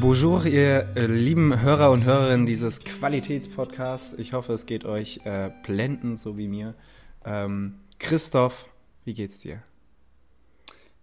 [0.00, 4.16] Bonjour, ihr äh, lieben Hörer und Hörerinnen dieses Qualitätspodcasts.
[4.16, 6.76] Ich hoffe, es geht euch äh, blendend, so wie mir.
[7.24, 8.68] Ähm, Christoph,
[9.04, 9.60] wie geht's dir?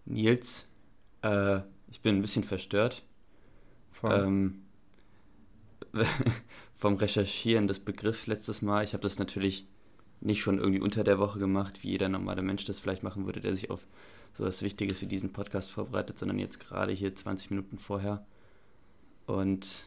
[0.05, 0.65] Nils,
[1.23, 1.59] äh,
[1.91, 3.03] ich bin ein bisschen verstört.
[4.01, 4.61] Ähm,
[6.73, 8.85] vom Recherchieren des Begriffs letztes Mal.
[8.85, 9.67] Ich habe das natürlich
[10.21, 13.41] nicht schon irgendwie unter der Woche gemacht, wie jeder normale Mensch das vielleicht machen würde,
[13.41, 13.85] der sich auf
[14.33, 18.25] so etwas Wichtiges wie diesen Podcast vorbereitet, sondern jetzt gerade hier 20 Minuten vorher.
[19.25, 19.85] Und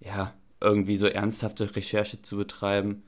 [0.00, 3.02] ja, irgendwie so ernsthafte Recherche zu betreiben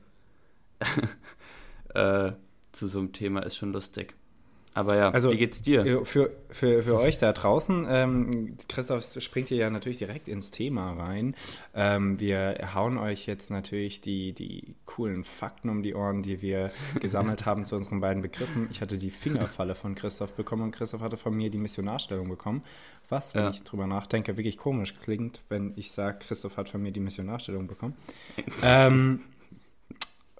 [1.95, 2.33] äh,
[2.73, 4.15] zu so einem Thema ist schon lustig.
[4.77, 5.87] Aber ja, also, wie geht's dir?
[5.87, 10.51] Äh, für, für, für euch da draußen, ähm, Christoph springt hier ja natürlich direkt ins
[10.51, 11.37] Thema rein.
[11.75, 16.73] Ähm, wir hauen euch jetzt natürlich die, die coolen Fakten um die Ohren, die wir
[17.01, 18.67] gesammelt haben zu unseren beiden Begriffen.
[18.73, 22.63] Ich hatte die Fingerfalle von Christoph bekommen und Christoph hatte von mir die Missionarstellung bekommen.
[23.09, 23.51] Was, wenn ja.
[23.51, 27.67] ich drüber nachdenke, wirklich komisch klingt, wenn ich sage, Christoph hat von mir die Missionarstellung
[27.67, 27.95] bekommen.
[28.63, 29.21] ähm,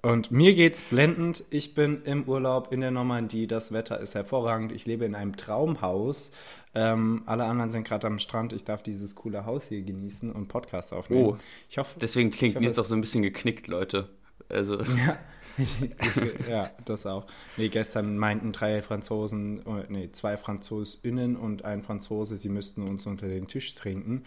[0.01, 1.43] und mir geht's blendend.
[1.49, 3.47] Ich bin im Urlaub in der Normandie.
[3.47, 4.71] Das Wetter ist hervorragend.
[4.71, 6.31] Ich lebe in einem Traumhaus.
[6.75, 8.53] Ähm, alle anderen sind gerade am Strand.
[8.53, 11.25] Ich darf dieses coole Haus hier genießen und Podcast aufnehmen.
[11.25, 11.37] Oh,
[11.69, 14.09] ich hoffe, deswegen klingt hoffe, jetzt auch so ein bisschen geknickt, Leute.
[14.47, 14.79] Also.
[14.81, 15.17] Ja,
[16.49, 17.25] ja, das auch.
[17.57, 23.05] Nee, gestern meinten drei Franzosen, oh, nee, zwei Franzosinnen und ein Franzose, sie müssten uns
[23.05, 24.23] unter den Tisch trinken.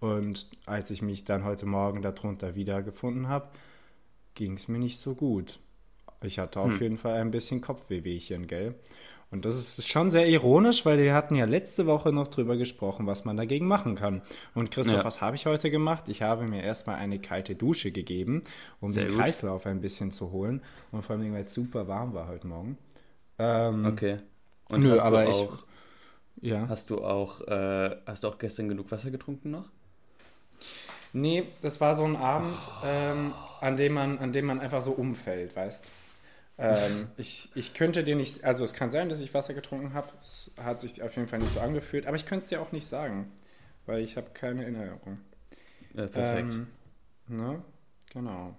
[0.00, 3.48] Und als ich mich dann heute Morgen darunter wiedergefunden habe,
[4.34, 5.60] ging es mir nicht so gut.
[6.22, 6.80] Ich hatte auf hm.
[6.80, 8.74] jeden Fall ein bisschen Kopfwehwehchen, gell?
[9.32, 13.06] Und das ist schon sehr ironisch, weil wir hatten ja letzte Woche noch drüber gesprochen,
[13.06, 14.20] was man dagegen machen kann.
[14.54, 15.04] Und Christoph, ja.
[15.04, 16.10] was habe ich heute gemacht?
[16.10, 18.42] Ich habe mir erstmal eine kalte Dusche gegeben,
[18.80, 19.22] um sehr den gut.
[19.22, 20.60] Kreislauf ein bisschen zu holen.
[20.90, 22.76] Und vor allem, weil es super warm war heute Morgen.
[23.38, 24.18] Ähm, okay.
[24.68, 25.48] Und nö, aber ich.
[26.42, 26.68] Ja.
[26.68, 29.70] Hast du auch, äh, hast du auch gestern genug Wasser getrunken noch?
[31.14, 32.86] Nee, das war so ein Abend, oh.
[32.86, 33.32] ähm,
[33.62, 35.86] an, dem man, an dem man einfach so umfällt, weißt
[36.62, 40.08] ähm, ich, ich könnte dir nicht, also es kann sein, dass ich Wasser getrunken habe.
[40.22, 42.72] Es hat sich auf jeden Fall nicht so angefühlt, aber ich könnte es dir auch
[42.72, 43.32] nicht sagen,
[43.86, 45.18] weil ich habe keine Erinnerung.
[45.94, 46.52] Ja, perfekt.
[46.52, 46.66] Ähm,
[47.28, 47.62] ne?
[48.12, 48.56] Genau.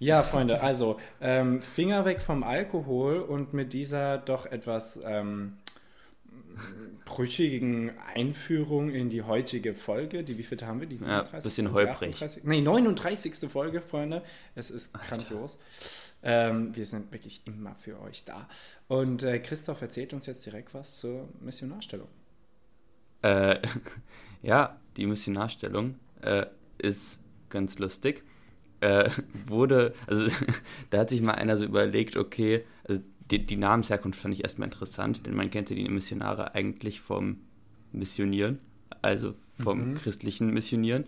[0.00, 5.58] Ja, Freunde, also ähm, Finger weg vom Alkohol und mit dieser doch etwas ähm,
[7.04, 10.24] brüchigen Einführung in die heutige Folge.
[10.24, 10.86] Die wievielte haben wir?
[10.86, 11.32] Die 37.
[11.32, 12.44] Ja, bisschen holprig.
[12.44, 13.50] Nee, 39.
[13.50, 14.22] Folge, Freunde.
[14.54, 15.16] Es ist Alter.
[15.16, 15.58] grandios.
[16.22, 18.48] Ähm, wir sind wirklich immer für euch da.
[18.88, 22.08] Und äh, Christoph erzählt uns jetzt direkt was zur Missionarstellung.
[23.22, 23.60] Äh,
[24.42, 26.46] ja, die Missionarstellung äh,
[26.78, 28.24] ist ganz lustig.
[28.80, 29.10] Äh,
[29.46, 30.28] wurde, also
[30.90, 32.64] da hat sich mal einer so überlegt, okay,
[33.30, 37.38] die, die Namensherkunft fand ich erstmal interessant, denn man kennt ja die Missionare eigentlich vom
[37.92, 38.58] Missionieren,
[39.02, 39.94] also vom mhm.
[39.94, 41.04] christlichen Missionieren.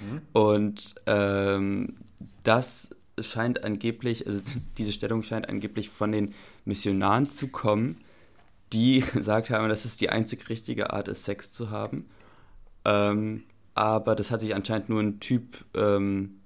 [0.00, 0.22] Mhm.
[0.32, 1.94] Und ähm,
[2.42, 4.40] das scheint angeblich, also
[4.78, 7.98] diese Stellung scheint angeblich von den Missionaren zu kommen,
[8.72, 12.06] die gesagt haben, dass es die einzig richtige Art ist, Sex zu haben.
[12.84, 16.40] Ähm, aber das hat sich anscheinend nur ein Typ, ähm,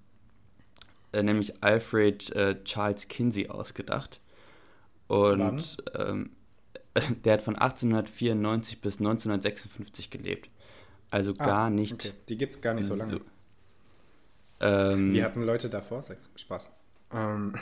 [1.12, 4.20] äh, nämlich Alfred äh, Charles Kinsey, ausgedacht.
[5.08, 6.30] Und ähm,
[7.24, 10.50] der hat von 1894 bis 1956 gelebt.
[11.10, 11.94] Also ah, gar nicht.
[11.94, 12.12] Okay.
[12.28, 13.12] Die gibt es gar nicht so lange.
[13.12, 13.20] So,
[14.60, 16.28] ähm, Wir hatten Leute davor Sex.
[16.36, 16.70] Spaß.
[17.12, 17.54] Ähm,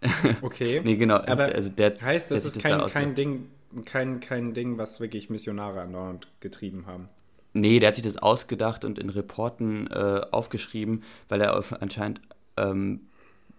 [0.42, 0.80] okay.
[0.84, 1.16] nee, genau.
[1.16, 3.48] Aber also der, heißt, das ist kein, das kein Ding,
[3.84, 7.08] kein, kein Ding, was wirklich Missionare andauernd getrieben haben.
[7.54, 12.20] Nee, der hat sich das ausgedacht und in Reporten äh, aufgeschrieben, weil er auf, anscheinend,
[12.56, 13.02] ähm,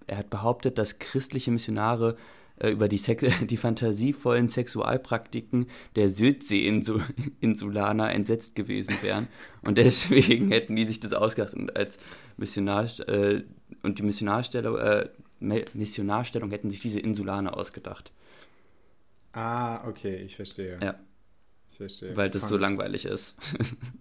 [0.08, 2.18] er hat behauptet, dass christliche Missionare
[2.64, 9.28] äh, über die, Sex die fantasievollen Sexualpraktiken der Südsee-Insulaner entsetzt gewesen wären.
[9.62, 12.00] Und deswegen hätten die sich das ausgedacht und als
[12.38, 13.44] Missionar äh,
[13.84, 15.10] und die Missionarstellung, äh,
[15.74, 18.14] Missionarstellung hätten sich diese Insulaner ausgedacht.
[19.34, 20.80] Ah, okay, ich verstehe.
[20.82, 20.96] Ja.
[21.74, 22.16] Ich verstehe.
[22.16, 22.50] Weil das Fun.
[22.50, 23.36] so langweilig ist.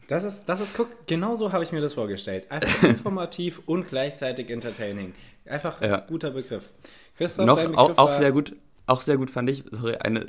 [0.09, 2.51] Das ist, das ist, guck, genau so habe ich mir das vorgestellt.
[2.51, 5.15] Einfach informativ und gleichzeitig entertaining.
[5.47, 6.01] Einfach ja.
[6.01, 6.69] guter Begriff.
[7.17, 8.55] Christoph, noch auch, auch sehr gut,
[8.85, 10.27] auch sehr gut fand ich, sorry, eine,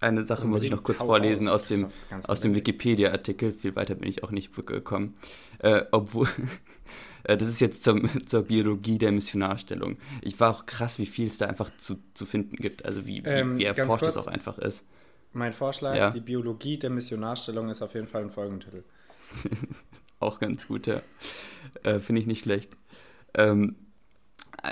[0.00, 1.86] eine Sache muss ich noch kurz vorlesen aus, aus dem,
[2.26, 3.54] aus dem Wikipedia-Artikel.
[3.54, 5.14] Viel weiter bin ich auch nicht gekommen.
[5.60, 6.28] Äh, obwohl,
[7.24, 9.96] äh, das ist jetzt zum, zur Biologie der Missionarstellung.
[10.20, 12.84] Ich war auch krass, wie viel es da einfach zu, zu finden gibt.
[12.84, 14.84] Also wie, wie, ähm, wie erforscht es auch einfach ist.
[15.32, 16.10] Mein Vorschlag, ja.
[16.10, 18.84] die Biologie der Missionarstellung ist auf jeden Fall ein Folgentitel.
[20.20, 21.00] auch ganz gut, ja.
[21.82, 22.70] Äh, Finde ich nicht schlecht.
[23.34, 23.76] Ähm,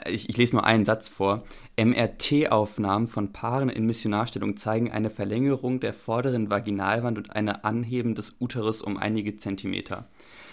[0.06, 1.44] ich, ich lese nur einen Satz vor.
[1.78, 8.36] MRT-Aufnahmen von Paaren in Missionarstellung zeigen eine Verlängerung der vorderen Vaginalwand und ein Anheben des
[8.38, 10.08] Uterus um einige Zentimeter.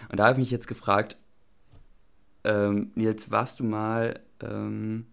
[0.10, 1.18] Und da habe ich mich jetzt gefragt,
[2.44, 5.06] ähm, Nils, warst du mal, ähm,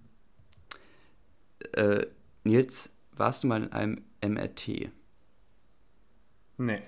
[1.73, 2.07] äh,
[2.45, 4.91] Nils, warst du mal in einem MRT?
[6.59, 6.83] Nee.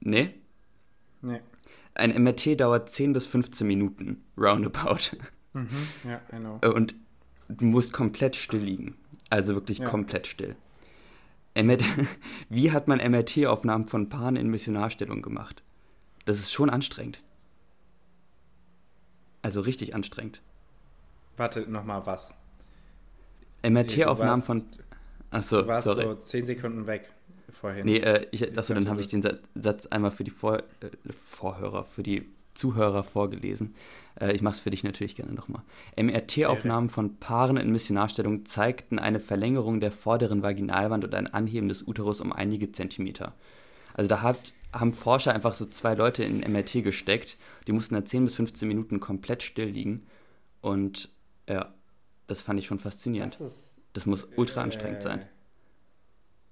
[0.00, 0.34] Nee?
[1.22, 1.40] Nee.
[1.94, 5.16] Ein MRT dauert 10 bis 15 Minuten, roundabout.
[5.54, 5.68] Mhm.
[6.04, 6.58] Ja, know.
[6.62, 6.94] Äh, Und
[7.48, 8.96] du musst komplett still liegen.
[9.30, 9.88] Also wirklich Ja.
[9.88, 10.54] komplett still.
[11.54, 11.84] MRT,
[12.50, 15.62] wie hat man MRT-Aufnahmen von Paaren in Missionarstellung gemacht?
[16.26, 17.22] Das ist schon anstrengend.
[19.42, 20.42] Also richtig anstrengend.
[21.36, 22.34] Warte, nochmal was.
[23.62, 24.64] MRT-Aufnahmen von.
[25.30, 26.02] Achso, Du warst sorry.
[26.02, 27.08] so 10 Sekunden weg
[27.60, 27.84] vorhin.
[27.84, 30.62] Nee, äh, ich, achso, dann habe ich den Sa- Satz einmal für die Vor äh,
[31.12, 33.74] Vorhörer, für die Zuhörer vorgelesen.
[34.20, 35.62] Äh, ich mache es für dich natürlich gerne nochmal.
[35.96, 41.86] MRT-Aufnahmen von Paaren in Missionarstellung zeigten eine Verlängerung der vorderen Vaginalwand und ein Anheben des
[41.86, 43.34] Uterus um einige Zentimeter.
[43.94, 47.36] Also da hat, haben Forscher einfach so zwei Leute in MRT gesteckt.
[47.66, 50.06] Die mussten da 10 bis 15 Minuten komplett still liegen.
[50.60, 51.10] Und
[51.48, 51.74] ja,
[52.26, 53.32] das fand ich schon faszinierend.
[53.32, 53.75] das ist.
[53.96, 55.26] Das muss ultra anstrengend äh, sein.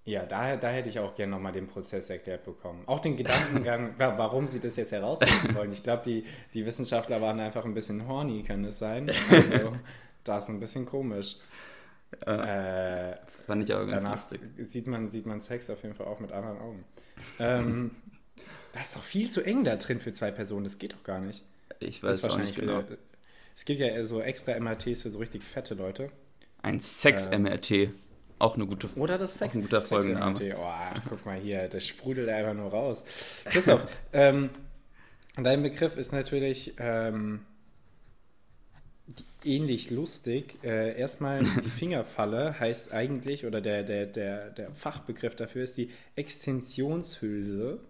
[0.07, 2.83] Ja, da, da hätte ich auch gerne nochmal den Prozess erklärt bekommen.
[2.87, 5.73] Auch den Gedankengang, wa- warum sie das jetzt herausfinden wollen.
[5.73, 9.11] Ich glaube, die, die Wissenschaftler waren einfach ein bisschen horny, kann es sein.
[9.31, 9.75] Also,
[10.25, 11.37] das ist ein bisschen komisch.
[12.27, 13.17] Äh,
[13.47, 14.41] Fand ich aber ganz danach lustig.
[14.59, 16.85] sieht man, sieht man Sex auf jeden Fall auch mit anderen Augen.
[17.39, 17.91] Ähm,
[18.73, 20.65] das ist doch viel zu eng da drin für zwei Personen.
[20.65, 21.43] Das geht doch gar nicht.
[21.81, 22.79] Ich Das weiß auch nicht genau.
[22.87, 22.99] wieder-
[23.57, 26.11] Es gibt ja so extra MRTs für so richtig fette Leute.
[26.65, 27.91] Ein Sex-MRT.
[28.39, 29.55] Auch eine gute Oder das Sex.
[29.55, 30.33] Ein guter Sex Folgenname.
[30.33, 30.57] MRT.
[30.59, 33.05] Oh, guck mal hier, das sprudelt einfach nur raus.
[33.45, 34.49] Christoph, ähm,
[35.37, 37.41] dein Begriff ist natürlich ähm,
[39.45, 40.57] ähnlich lustig.
[40.65, 45.91] Äh, erstmal die Fingerfalle heißt eigentlich, oder der, der, der, der Fachbegriff dafür ist die
[46.17, 47.81] Extensionshülse.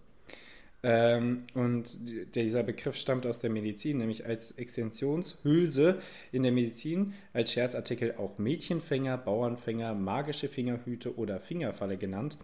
[0.85, 1.99] Ähm, und
[2.35, 5.99] dieser Begriff stammt aus der Medizin, nämlich als Extensionshülse
[6.31, 12.37] in der Medizin, als Scherzartikel auch Mädchenfänger, Bauernfänger, magische Fingerhüte oder Fingerfalle genannt,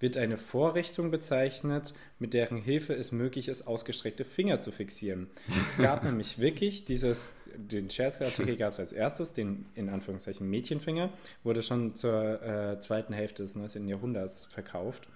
[0.00, 5.28] wird eine Vorrichtung bezeichnet, mit deren Hilfe es möglich ist, ausgestreckte Finger zu fixieren.
[5.70, 11.10] Es gab nämlich wirklich dieses, den Scherzartikel gab es als erstes, den in Anführungszeichen Mädchenfinger,
[11.42, 13.88] wurde schon zur äh, zweiten Hälfte des 19.
[13.88, 15.08] Jahrhunderts verkauft.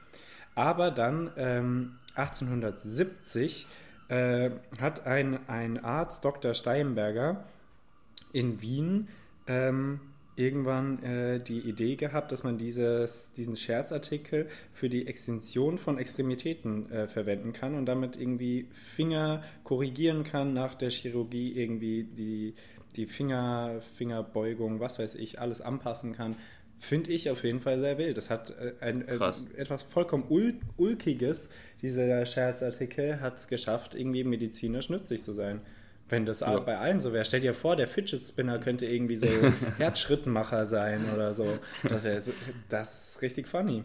[0.55, 3.67] Aber dann ähm, 1870
[4.09, 4.51] äh,
[4.81, 6.55] hat ein, ein Arzt, Dr.
[6.55, 7.45] Steinberger,
[8.33, 9.09] in Wien
[9.47, 10.01] ähm,
[10.37, 16.91] irgendwann äh, die Idee gehabt, dass man dieses, diesen Scherzartikel für die Extension von Extremitäten
[16.91, 22.55] äh, verwenden kann und damit irgendwie Finger korrigieren kann nach der Chirurgie, irgendwie die,
[22.97, 26.37] die Finger, Fingerbeugung, was weiß ich, alles anpassen kann.
[26.85, 28.17] Finde ich auf jeden Fall sehr wild.
[28.17, 29.41] Das hat äh, ein, äh, Krass.
[29.57, 31.49] etwas vollkommen ul Ulkiges.
[31.81, 35.61] Dieser Scherzartikel hat es geschafft, irgendwie medizinisch nützlich zu sein.
[36.09, 36.59] Wenn das Ja.
[36.59, 37.25] bei allen so wäre.
[37.25, 39.29] Stell dir vor, der Fidget Spinner könnte irgendwie so
[39.79, 41.57] Herzschrittmacher sein oder so.
[41.89, 42.33] Das ist,
[42.69, 43.85] das ist richtig funny.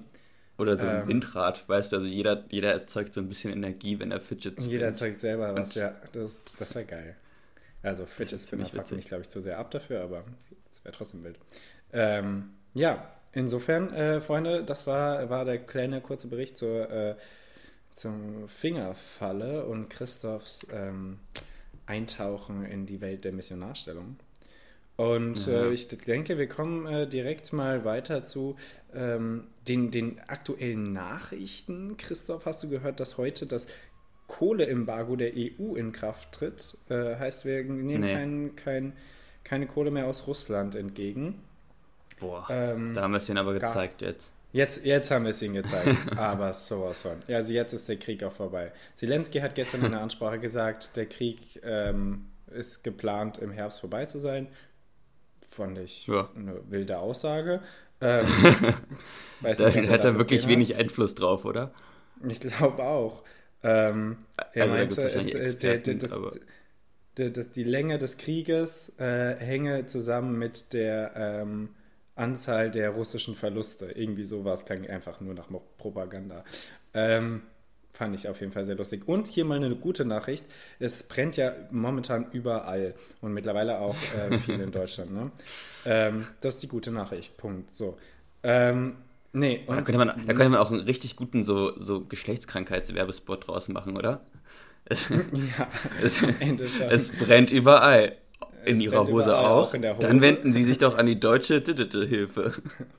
[0.57, 1.07] Oder so ein Ähm.
[1.07, 4.71] Windrad, weißt du, also jeder, jeder erzeugt so ein bisschen Energie, wenn er Fidget spinnt.
[4.71, 5.93] Jeder zeigt selber was, ja.
[6.13, 7.15] Das, das wäre geil.
[7.83, 10.23] Also Fidget Spinner fuckt mich, glaube ich, zu sehr ab dafür, aber
[10.67, 11.37] es wäre trotzdem wild.
[11.93, 17.15] Ähm, ja, insofern, äh, Freunde, das war, war der kleine kurze Bericht zur, äh,
[17.93, 21.19] zum Fingerfalle und Christophs ähm,
[21.85, 24.17] Eintauchen in die Welt der Missionarstellung.
[24.95, 25.69] Und Ja.
[25.69, 28.55] äh, ich denke, wir kommen äh, direkt mal weiter zu
[28.93, 31.97] ähm, den, den aktuellen Nachrichten.
[31.97, 33.67] Christoph, hast du gehört, dass heute das
[34.27, 36.77] Kohleembargo der EU in Kraft tritt?
[36.89, 38.11] Äh, heißt, wir nehmen Nee.
[38.11, 38.93] kein, kein,
[39.43, 41.43] keine Kohle mehr aus Russland entgegen.
[42.19, 44.31] Boah, Ähm, da haben wir es ihnen aber gezeigt jetzt.
[44.53, 47.17] Jetzt, jetzt haben wir es ihnen gezeigt, aber sowas von.
[47.27, 48.71] Also jetzt ist der Krieg auch vorbei.
[48.95, 54.05] Zelensky hat gestern in einer Ansprache gesagt, der Krieg ähm, ist geplant, im Herbst vorbei
[54.05, 54.47] zu sein.
[55.47, 56.29] Fand ich Ja.
[56.35, 57.61] eine wilde Aussage.
[58.01, 58.25] Ähm,
[59.41, 61.71] Da nicht, er hat er da wirklich wenig Einfluss drauf, oder?
[62.21, 62.31] hat.
[62.31, 63.23] Ich glaube auch.
[63.63, 64.17] Ähm,
[64.53, 66.11] er Also da meinte, gibt's es, äh, der, der, Experten, das,
[67.17, 71.69] der, das, die Länge des Krieges äh, hänge zusammen mit der ähm,
[72.17, 73.91] Anzahl der russischen Verluste.
[73.91, 75.47] Irgendwie sowas klang einfach nur nach
[75.77, 76.43] Propaganda.
[76.93, 77.43] Ähm,
[77.97, 79.07] fand ich auf jeden Fall sehr lustig.
[79.07, 80.45] Und hier mal eine gute Nachricht.
[80.79, 85.13] Es brennt ja momentan überall und mittlerweile auch äh, viel in Deutschland.
[85.13, 85.31] Ne?
[85.85, 87.37] Ähm, das ist die gute Nachricht.
[87.37, 87.73] Punkt.
[87.73, 87.97] So.
[88.43, 88.97] Ähm,
[89.33, 93.67] nee, Da könnte, man, da könnte man auch einen richtig guten so, so Geschlechtskrankheitswerbespot draus
[93.69, 94.21] machen, oder?
[94.89, 95.67] Es, ja,
[96.01, 96.21] es,
[96.89, 98.15] es brennt überall.
[98.67, 99.69] In ihrer Hose auch.
[99.69, 99.97] auch Hose.
[99.99, 102.53] Dann wenden sie sich doch an die deutsche Hilfe.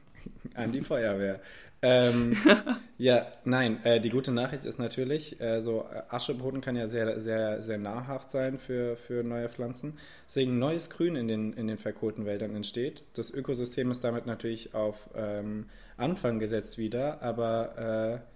[0.55, 1.41] an die Feuerwehr.
[1.81, 2.37] ähm,
[2.99, 7.21] ja, nein, äh, die gute Nachricht ist natürlich, äh, so äh, Ascheboden kann ja sehr,
[7.21, 9.97] sehr, sehr nahrhaft sein für, für neue Pflanzen.
[10.27, 13.03] Deswegen neues Grün in den, in den verkohlten Wäldern entsteht.
[13.15, 18.29] Das Ökosystem ist damit natürlich auf ähm, Anfang gesetzt wieder, aber äh,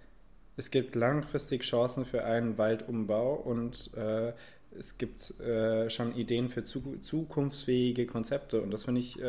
[0.55, 4.33] es gibt langfristig Chancen für einen Waldumbau und äh,
[4.77, 9.19] es gibt äh, schon Ideen für zu, zukunftsfähige Konzepte und das finde ich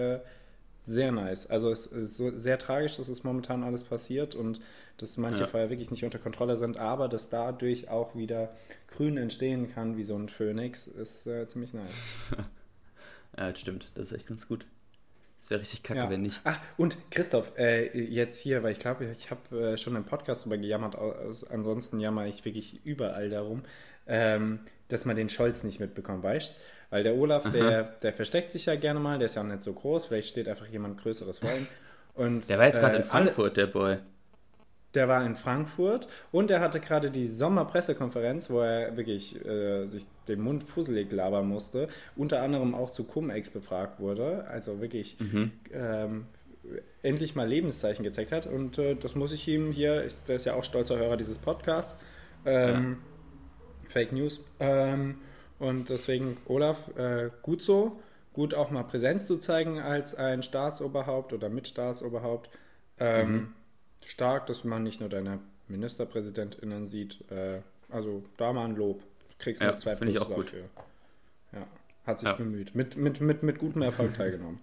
[0.84, 1.46] sehr nice.
[1.46, 4.60] Also es ist so sehr tragisch, dass es momentan alles passiert und
[4.98, 5.46] dass manche ja.
[5.46, 8.54] Feuer wirklich nicht unter Kontrolle sind, aber dass dadurch auch wieder
[8.88, 12.02] Grün entstehen kann, wie so ein Phönix, ist äh, ziemlich nice.
[13.36, 13.90] ja, das stimmt.
[13.94, 14.66] Das ist echt ganz gut.
[15.40, 16.10] Das wäre richtig kacke, ja.
[16.10, 16.40] wenn nicht.
[16.44, 20.42] Ach, und Christoph, äh, jetzt hier, weil ich glaube, ich habe äh, schon im Podcast
[20.42, 20.96] darüber gejammert,
[21.50, 23.62] ansonsten jammer ich wirklich überall darum,
[24.06, 26.54] ähm, dass man den Scholz nicht mitbekommt, weißt du?
[26.90, 29.62] Weil der Olaf, der, der versteckt sich ja gerne mal, der ist ja auch nicht
[29.62, 31.66] so groß, vielleicht steht einfach jemand Größeres vor ihm.
[32.14, 33.96] Und, der war jetzt gerade äh, in Frankfurt, der Boy.
[34.94, 40.06] Der war in Frankfurt und er hatte gerade die Sommerpressekonferenz, wo er wirklich äh, sich
[40.28, 45.50] den Mund fusselig labern musste, unter anderem auch zu Cum-Ex befragt wurde, also wirklich mhm.
[45.73, 46.26] ähm,
[47.02, 50.44] endlich mal Lebenszeichen gezeigt hat und äh, das muss ich ihm hier, ich, der ist
[50.44, 52.00] ja auch stolzer Hörer dieses Podcasts,
[52.46, 52.99] ähm.
[53.94, 55.16] Fake News, ähm,
[55.58, 58.00] und deswegen, Olaf, äh, gut so.
[58.32, 62.50] Gut auch mal Präsenz zu zeigen als ein Staatsoberhaupt oder Mitstaatsoberhaupt.
[62.98, 63.54] Ähm, mhm.
[64.04, 67.24] Stark, dass man nicht nur deine MinisterpräsidentInnen sieht.
[67.30, 69.02] Äh, also da mal ein Lob.
[69.38, 70.46] Kriegst du ja, zwei Finde ich auch gut.
[70.46, 70.64] Dafür.
[71.52, 71.66] Ja,
[72.04, 72.34] hat sich ja.
[72.34, 72.74] bemüht.
[72.74, 74.58] Mit, mit, mit, mit gutem Erfolg teilgenommen.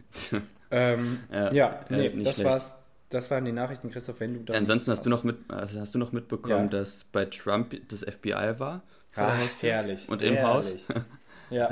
[0.70, 2.44] ähm, ja, ja, nee, das schlecht.
[2.50, 2.81] war's.
[3.12, 4.54] Das waren die Nachrichten, Christoph, wenn du da.
[4.54, 8.58] ansonsten hast du, noch mit, also hast du noch mitbekommen, dass bei Trump das FBI
[8.58, 10.08] war vor Ach, herrlich.
[10.08, 10.88] Und im herrlich.
[10.88, 11.04] Haus.
[11.50, 11.68] Ja.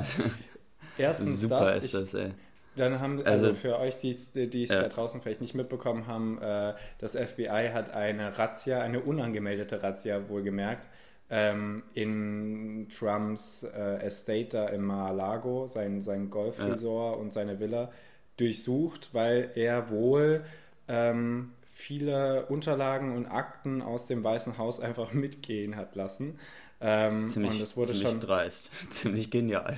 [0.99, 2.31] Erstens Super das, ist das, ey.
[2.77, 4.83] Dann haben, also, also für euch, die, die es ja.
[4.83, 10.29] da draußen vielleicht nicht mitbekommen haben, äh, das FBI hat eine Razzia, eine unangemeldete Razzia
[10.29, 10.87] wohlgemerkt,
[11.31, 17.21] ähm, in Trumps äh, Estate da im Mar-a-Lago, sein, sein Golfresort ja.
[17.21, 17.91] und seine Villa
[18.37, 20.45] durchsucht, weil er wohl
[20.91, 26.39] ähm, viele Unterlagen und Akten aus dem Weißen Haus einfach mitgehen hat lassen.
[26.81, 29.77] Ähm, ziemlich, und das wurde ziemlich schon, dreist, ziemlich genial.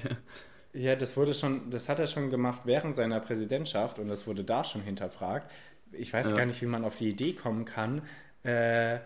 [0.72, 4.42] Ja, das wurde schon, das hat er schon gemacht während seiner Präsidentschaft und das wurde
[4.42, 5.50] da schon hinterfragt.
[5.92, 6.36] Ich weiß ja.
[6.36, 8.02] gar nicht, wie man auf die Idee kommen kann,
[8.44, 8.98] äh,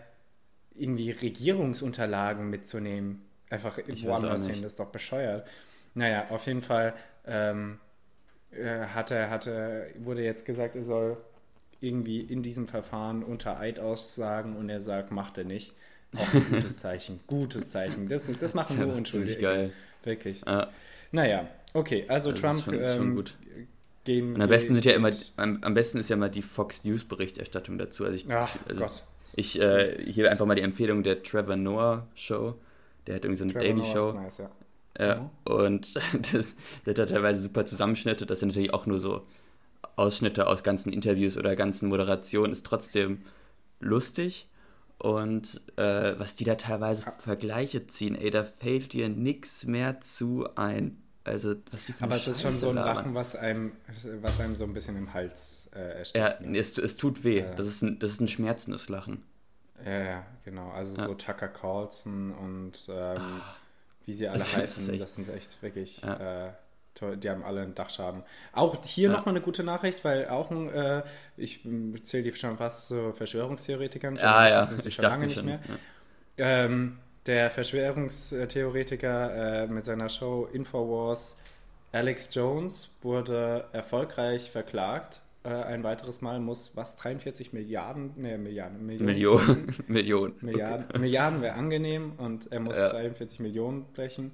[0.75, 3.25] irgendwie Regierungsunterlagen mitzunehmen.
[3.49, 5.47] Einfach ich woanders hin, das ist doch bescheuert.
[5.93, 6.93] Naja, auf jeden Fall
[7.25, 7.79] ähm,
[8.51, 11.17] äh, hat er, hat er, wurde jetzt gesagt, er soll
[11.81, 15.73] irgendwie in diesem Verfahren unter Eid aussagen und er sagt, macht er nicht.
[16.15, 17.19] Auch ein gutes Zeichen.
[17.27, 18.07] Gutes Zeichen.
[18.07, 19.39] Das, das machen nur Unschuldige.
[19.39, 19.71] geil.
[20.03, 20.41] Wirklich.
[20.45, 20.69] Ja.
[21.11, 22.05] Naja, okay.
[22.07, 22.57] Also das Trump.
[22.57, 23.37] Ist schon, ähm, schon gut.
[24.05, 26.85] Gehen, Und am besten sind ja immer, am, am besten ist ja mal die Fox
[26.85, 28.05] News Berichterstattung dazu.
[28.05, 29.03] Also ich, Ach also Gott.
[29.35, 32.55] Ich äh, hier einfach mal die Empfehlung der Trevor Noah Show.
[33.05, 34.11] Der hat irgendwie so eine Trevor Daily Noah Show.
[34.13, 34.51] Nice, ja.
[34.99, 35.29] Ja, mhm.
[35.53, 35.95] und
[36.33, 36.55] das,
[36.85, 38.25] der hat teilweise super Zusammenschnitte.
[38.25, 39.27] Das sind natürlich auch nur so
[39.95, 42.51] Ausschnitte aus ganzen Interviews oder ganzen Moderationen.
[42.51, 43.21] Ist trotzdem
[43.79, 44.49] lustig.
[44.99, 50.01] Und äh, was die da teilweise für Vergleiche ziehen, ey, da fällt dir nichts mehr
[50.01, 51.03] zu ein.
[51.23, 53.73] Also, was die Aber es ist schon so ein Lachen, was einem,
[54.21, 56.41] was einem so ein bisschen im Hals äh, ersteckt.
[56.41, 56.57] Ja, ne?
[56.57, 57.39] es, es tut weh.
[57.39, 59.23] Äh, das, ist ein, das ist ein schmerzendes Lachen.
[59.85, 60.71] Ja, ja, genau.
[60.71, 61.05] Also ja.
[61.05, 63.55] so Tucker Carlson und ähm, ah,
[64.05, 66.47] wie sie alle das heißen, das sind echt wirklich ja.
[66.47, 66.51] äh,
[67.01, 68.23] die haben alle einen Dachschaden.
[68.53, 69.15] Auch hier ja.
[69.15, 71.03] nochmal eine gute Nachricht, weil auch ein, äh,
[71.37, 71.61] ich
[72.03, 74.17] zähle die schon fast zu Verschwörungstheoretikern.
[74.17, 75.59] Ja, ja, ich schon lange nicht mehr.
[76.37, 76.65] Ja.
[76.65, 81.37] Ähm, der Verschwörungstheoretiker äh, mit seiner Show Infowars,
[81.91, 85.21] Alex Jones, wurde erfolgreich verklagt.
[85.43, 90.99] Äh, ein weiteres Mal muss was 43 Milliarden, ne Milliarden, Millionen, Millionen, Millionen, Milliarden, okay.
[90.99, 92.89] Milliarden wäre angenehm und er muss ja.
[92.89, 94.31] 43 Millionen brechen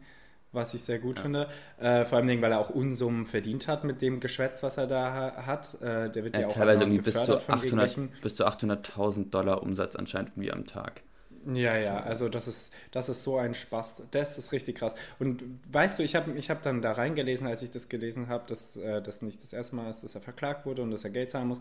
[0.54, 1.24] was ich sehr gut ja.
[1.24, 1.50] finde.
[1.80, 5.44] Äh, vor allem, weil er auch Unsummen verdient hat mit dem Geschwätz, was er da
[5.46, 5.82] hat.
[5.82, 8.94] Äh, der wird ja, ja auch teilweise irgendwie bis zu 800.000 bis zu 800
[9.34, 11.02] Dollar Umsatz anscheinend wie am Tag.
[11.46, 14.04] Ja, ja, also das ist, das ist so ein Spaß.
[14.12, 14.96] Das ist richtig krass.
[15.20, 18.46] Und weißt du, ich habe ich hab dann da reingelesen, als ich das gelesen habe,
[18.48, 21.10] dass äh, das nicht das erste Mal ist, dass er verklagt wurde und dass er
[21.10, 21.60] Geld zahlen muss.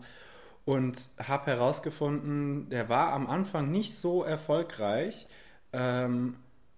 [0.65, 5.27] Und habe herausgefunden, der war am Anfang nicht so erfolgreich.
[5.73, 6.35] Ähm,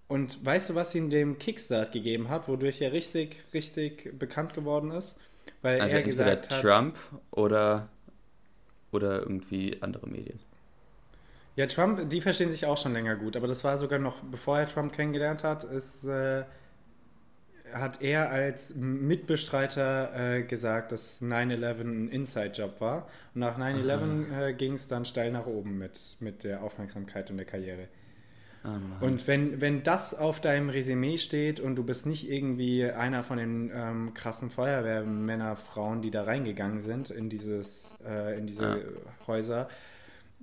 [0.07, 4.91] und weißt du, was ihm dem Kickstart gegeben hat, wodurch er richtig, richtig bekannt geworden
[4.91, 5.19] ist?
[5.61, 6.97] Weil also er gesagt hat, Trump
[7.31, 7.89] oder,
[8.91, 10.39] oder irgendwie andere Medien.
[11.55, 14.59] Ja, Trump, die verstehen sich auch schon länger gut, aber das war sogar noch, bevor
[14.59, 16.43] er Trump kennengelernt hat, ist, äh,
[17.73, 23.07] hat er als Mitbestreiter äh, gesagt, dass 9-11 ein Inside-Job war.
[23.33, 27.37] Und nach 9-11 äh, ging es dann steil nach oben mit, mit der Aufmerksamkeit und
[27.37, 27.87] der Karriere.
[28.65, 33.23] Oh und wenn, wenn das auf deinem Resümee steht und du bist nicht irgendwie einer
[33.23, 38.63] von den ähm, krassen Feuerwehrmänner, Frauen, die da reingegangen sind in, dieses, äh, in diese
[38.63, 39.27] ja.
[39.27, 39.69] Häuser,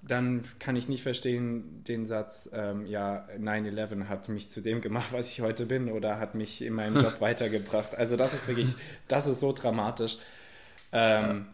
[0.03, 5.13] dann kann ich nicht verstehen den Satz, ähm, ja, 9-11 hat mich zu dem gemacht,
[5.13, 7.95] was ich heute bin oder hat mich in meinem Job weitergebracht.
[7.97, 8.75] Also das ist wirklich,
[9.09, 10.19] das ist so dramatisch.
[10.93, 11.47] Ähm.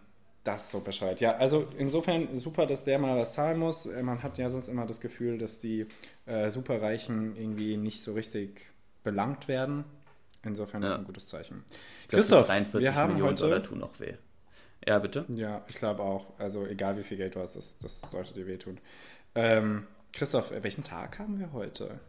[0.44, 1.20] Das ist so bescheuert.
[1.20, 3.84] Ja, also insofern super, dass der mal was zahlen muss.
[3.84, 5.86] Man hat ja sonst immer das Gefühl, dass die
[6.28, 8.66] äh, Superreichen irgendwie nicht so richtig
[9.02, 9.84] belangt werden.
[10.44, 10.90] Insofern ja.
[10.90, 11.64] ist ein gutes Zeichen.
[12.02, 14.14] Ich Christoph, 43 wir haben Millionen heute, Dollar tun noch weh.
[14.86, 15.24] Ja, bitte?
[15.28, 16.38] Ja, ich glaube auch.
[16.38, 18.78] Also egal wie viel Geld du hast, das, das sollte dir wehtun.
[19.34, 22.00] Ähm, Christoph, welchen Tag haben wir heute?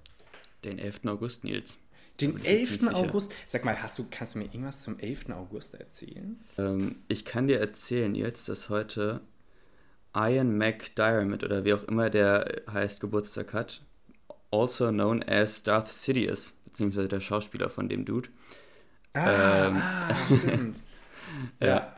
[0.64, 1.02] Den 11.
[1.06, 1.78] August, Nils.
[2.22, 2.94] Den 11.
[2.94, 3.34] August?
[3.48, 5.30] Sag mal, hast du, kannst du mir irgendwas zum 11.
[5.32, 6.40] August erzählen?
[6.58, 9.22] Ähm, ich kann dir erzählen, Nils, dass heute
[10.16, 13.84] Ian McDiarmid oder wie auch immer der heißt, Geburtstag hat.
[14.52, 18.30] Also known as Darth Sidious, beziehungsweise der Schauspieler von dem Dude.
[19.14, 20.80] Ah, ähm, ah stimmt.
[21.60, 21.68] ja.
[21.68, 21.96] ja.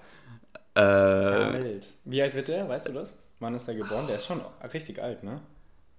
[0.75, 1.93] Äh, alt.
[2.05, 2.67] Wie alt wird der?
[2.67, 3.24] Weißt du das?
[3.39, 4.08] Wann ist er geboren?
[4.08, 4.41] Der ist schon
[4.74, 5.41] richtig alt, ne?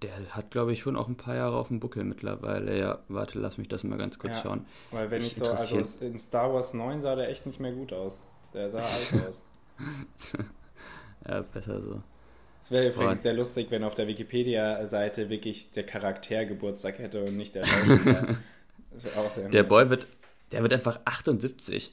[0.02, 2.76] Der hat, glaube ich, schon auch ein paar Jahre auf dem Buckel mittlerweile.
[2.76, 4.66] Ja, warte, lass mich das mal ganz kurz ja, schauen.
[4.90, 7.72] Weil wenn ich, ich so, also in Star Wars 9 sah der echt nicht mehr
[7.72, 8.22] gut aus.
[8.52, 8.78] Der sah
[9.12, 9.44] alt aus.
[11.28, 12.02] ja, besser so.
[12.62, 13.22] Es wäre übrigens Boah.
[13.22, 18.38] sehr lustig, wenn auf der Wikipedia-Seite wirklich der Charakter Geburtstag hätte und nicht der Schauspieler.
[18.92, 20.06] das wäre auch sehr Der Boy wird,
[20.52, 21.92] der wird einfach 78.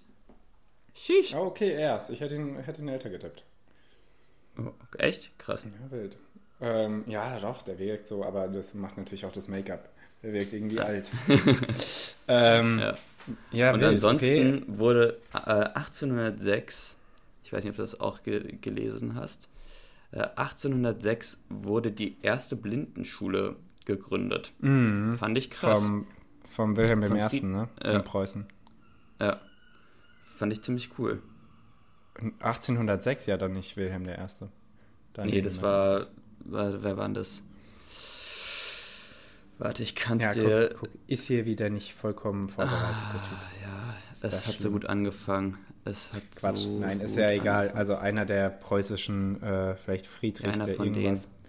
[0.94, 1.34] Sheesh.
[1.34, 2.12] Ah, okay, erst.
[2.12, 3.44] Ich hätte ihn, hätte ihn älter getippt.
[4.60, 5.38] Oh, echt?
[5.40, 5.64] Krass.
[5.64, 6.18] Ja, wild.
[6.62, 9.90] Ähm, ja, doch, der wirkt so, aber das macht natürlich auch das Make-up.
[10.22, 10.84] Der wirkt irgendwie ja.
[10.84, 11.10] alt.
[12.28, 12.96] ähm, ja.
[13.52, 13.74] ja.
[13.74, 14.66] Und wild, ansonsten okay.
[14.68, 16.98] wurde äh, 1806,
[17.44, 19.50] ich weiß nicht, ob du das auch ge gelesen hast,
[20.12, 24.54] 1806 wurde die erste Blindenschule gegründet.
[24.60, 25.18] Mhm.
[25.18, 25.80] Fand ich krass.
[25.80, 26.08] Vom,
[26.48, 27.70] vom Wilhelm I., ne?
[27.84, 28.46] In Preußen.
[29.20, 29.40] Ja.
[30.24, 31.22] Fand ich ziemlich cool.
[32.40, 34.16] 1806 ja dann nicht Wilhelm I.
[35.14, 36.08] Daneben nee, das war,
[36.40, 37.44] war, wer war denn das?
[39.58, 40.70] Warte, ich kann es ja, dir...
[40.70, 43.38] Guck, guck, ist hier wieder nicht vollkommen vorbereitet, ah, der Typ.
[43.62, 44.64] Ja, ist es hat schlimm.
[44.64, 45.58] so gut angefangen.
[45.86, 47.56] Es hat Quatsch, so nein, ist ja egal.
[47.56, 47.78] Angefangen.
[47.80, 51.24] Also einer der preußischen, äh, vielleicht Friedrich, einer der irgendwas...
[51.24, 51.40] Denen.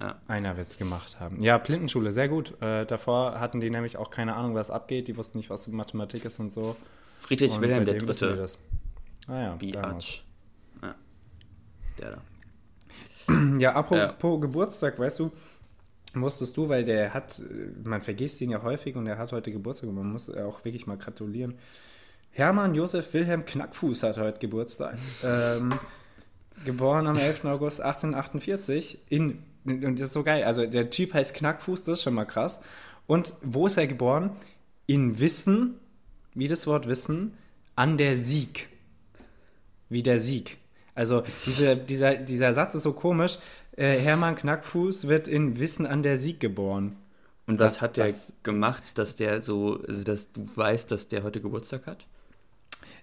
[0.00, 0.20] Ja.
[0.26, 1.40] Einer wird es gemacht haben.
[1.40, 2.60] Ja, Blindenschule, sehr gut.
[2.60, 5.06] Äh, davor hatten die nämlich auch keine Ahnung, was abgeht.
[5.06, 6.76] Die wussten nicht, was Mathematik ist und so.
[7.18, 8.36] Friedrich und Wilhelm der Dritte.
[8.36, 8.58] Das.
[9.28, 10.24] Ah ja, Biatch.
[10.82, 10.94] Ja.
[11.98, 13.56] Der da.
[13.58, 14.40] Ja, apropos ja.
[14.40, 15.32] Geburtstag, weißt du,
[16.12, 17.40] musstest du, weil der hat,
[17.84, 20.86] man vergisst ihn ja häufig und er hat heute Geburtstag und man muss auch wirklich
[20.86, 21.54] mal gratulieren.
[22.34, 24.98] Hermann Josef Wilhelm Knackfuß hat heute Geburtstag.
[25.24, 25.72] ähm,
[26.64, 27.44] geboren am 11.
[27.44, 32.02] August 1848 in, und das ist so geil, also der Typ heißt Knackfuß, das ist
[32.02, 32.60] schon mal krass.
[33.06, 34.30] Und wo ist er geboren?
[34.86, 35.78] In Wissen,
[36.34, 37.34] wie das Wort Wissen,
[37.76, 38.68] an der Sieg.
[39.88, 40.58] Wie der Sieg.
[40.96, 43.38] Also diese, dieser, dieser Satz ist so komisch.
[43.76, 46.96] Äh, Hermann Knackfuß wird in Wissen an der Sieg geboren.
[47.46, 51.06] Und was das, hat der das, gemacht, dass der so, also dass du weißt, dass
[51.06, 52.06] der heute Geburtstag hat?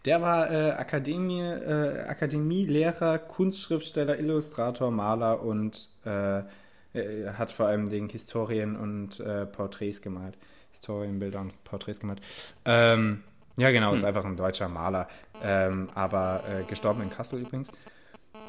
[0.05, 6.39] Der war äh, Akademie, äh, Akademielehrer, Kunstschriftsteller, Illustrator, Maler und äh,
[6.93, 10.37] äh hat vor allem den Historien und äh, Porträts gemalt.
[10.71, 12.21] Historienbilder und Porträts gemalt.
[12.65, 13.23] Ähm,
[13.57, 13.95] ja, genau, hm.
[13.95, 15.07] ist einfach ein deutscher Maler.
[15.43, 17.71] Ähm, aber äh, gestorben in Kassel übrigens.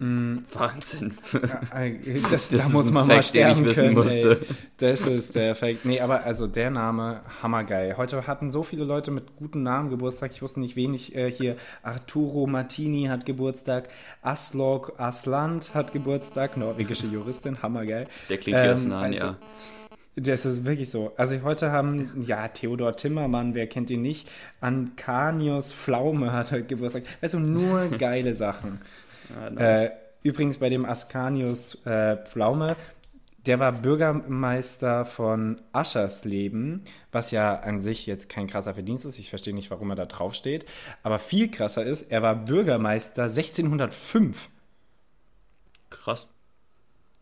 [0.01, 0.45] Mhm.
[0.53, 1.15] Wahnsinn.
[2.31, 3.95] das, das da muss man Fact, mal sterben den können.
[3.95, 4.41] Musste.
[4.79, 5.85] Das ist der Fake.
[5.85, 7.97] Nee, aber also der Name, hammergeil.
[7.97, 10.33] Heute hatten so viele Leute mit guten Namen Geburtstag.
[10.33, 11.15] Ich wusste nicht wenig.
[11.15, 13.89] Äh, hier Arturo Martini hat Geburtstag.
[14.23, 16.57] Aslog Asland hat Geburtstag.
[16.57, 18.07] Norwegische Juristin, hammergeil.
[18.29, 19.37] Der klingt ähm, jetzt nah, also, ja.
[20.15, 21.13] Das ist wirklich so.
[21.17, 24.29] Also heute haben, ja, Theodor Timmermann, wer kennt ihn nicht?
[24.61, 27.05] Ankanius Pflaume hat heute Geburtstag.
[27.23, 28.81] Du, nur geile Sachen.
[29.35, 29.89] Ja, nice.
[29.89, 29.91] äh,
[30.23, 32.77] übrigens bei dem Askanius äh, Pflaume,
[33.47, 39.19] der war Bürgermeister von Aschersleben, was ja an sich jetzt kein krasser Verdienst ist.
[39.19, 40.65] Ich verstehe nicht, warum er da draufsteht.
[41.03, 44.49] Aber viel krasser ist, er war Bürgermeister 1605.
[45.91, 46.29] Krass.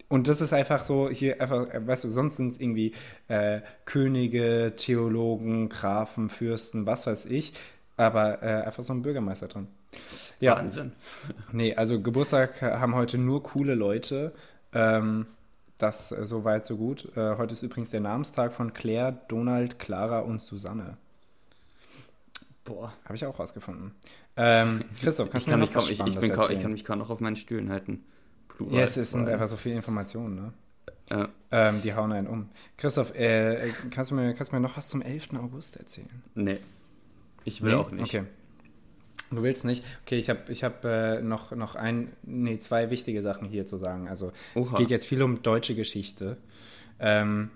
[0.09, 2.93] Und das ist einfach so, hier einfach, weißt du, sonst sind es irgendwie
[3.29, 7.53] äh, Könige, Theologen, Grafen, Fürsten, was weiß ich,
[7.97, 9.69] aber äh, einfach so ein Bürgermeister drin.
[10.41, 10.57] Ja.
[10.57, 10.93] Wahnsinn.
[11.53, 14.33] Nee, also Geburtstag haben heute nur coole Leute.
[14.73, 15.27] Ähm,
[15.79, 17.17] das äh, so weit, so gut.
[17.17, 20.97] Äh, heute ist übrigens der Namenstag von Claire, Donald, Clara und Susanne.
[22.65, 22.93] Boah.
[23.05, 23.93] Habe ich auch rausgefunden.
[24.37, 26.99] Ähm, Christoph, kannst ich, kann mich kaum, ich, ich, bin kaum, ich kann mich kaum
[26.99, 28.05] noch auf meinen Stühlen halten.
[28.49, 30.53] Plural, ja, es sind einfach so viele Informationen, ne?
[31.11, 31.29] Ja.
[31.51, 32.49] Ähm, die hauen einen um.
[32.77, 35.31] Christoph, äh, kannst, du mir, kannst du mir noch was zum 11.
[35.35, 36.23] August erzählen?
[36.35, 36.59] Nee.
[37.45, 37.77] Ich will nee?
[37.77, 38.15] auch nicht.
[38.15, 38.27] Okay.
[39.31, 39.85] Du willst nicht?
[40.03, 43.79] Okay, ich habe ich hab, äh, noch, noch ein, nee, zwei wichtige Sachen hier zu
[43.79, 44.09] sagen.
[44.09, 44.65] Also Oha.
[44.65, 46.37] es geht jetzt viel um deutsche Geschichte.
[46.99, 47.51] Ähm,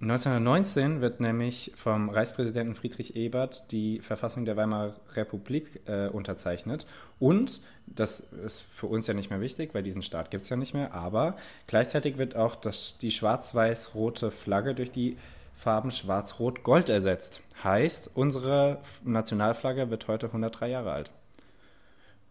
[0.00, 6.86] 1919 wird nämlich vom Reichspräsidenten Friedrich Ebert die Verfassung der Weimarer Republik äh, unterzeichnet.
[7.18, 10.56] Und, das ist für uns ja nicht mehr wichtig, weil diesen Staat gibt es ja
[10.56, 11.36] nicht mehr, aber
[11.66, 15.16] gleichzeitig wird auch das, die schwarz-weiß-rote Flagge durch die
[15.58, 17.40] Farben Schwarz-Rot-Gold ersetzt.
[17.64, 21.10] Heißt, unsere Nationalflagge wird heute 103 Jahre alt.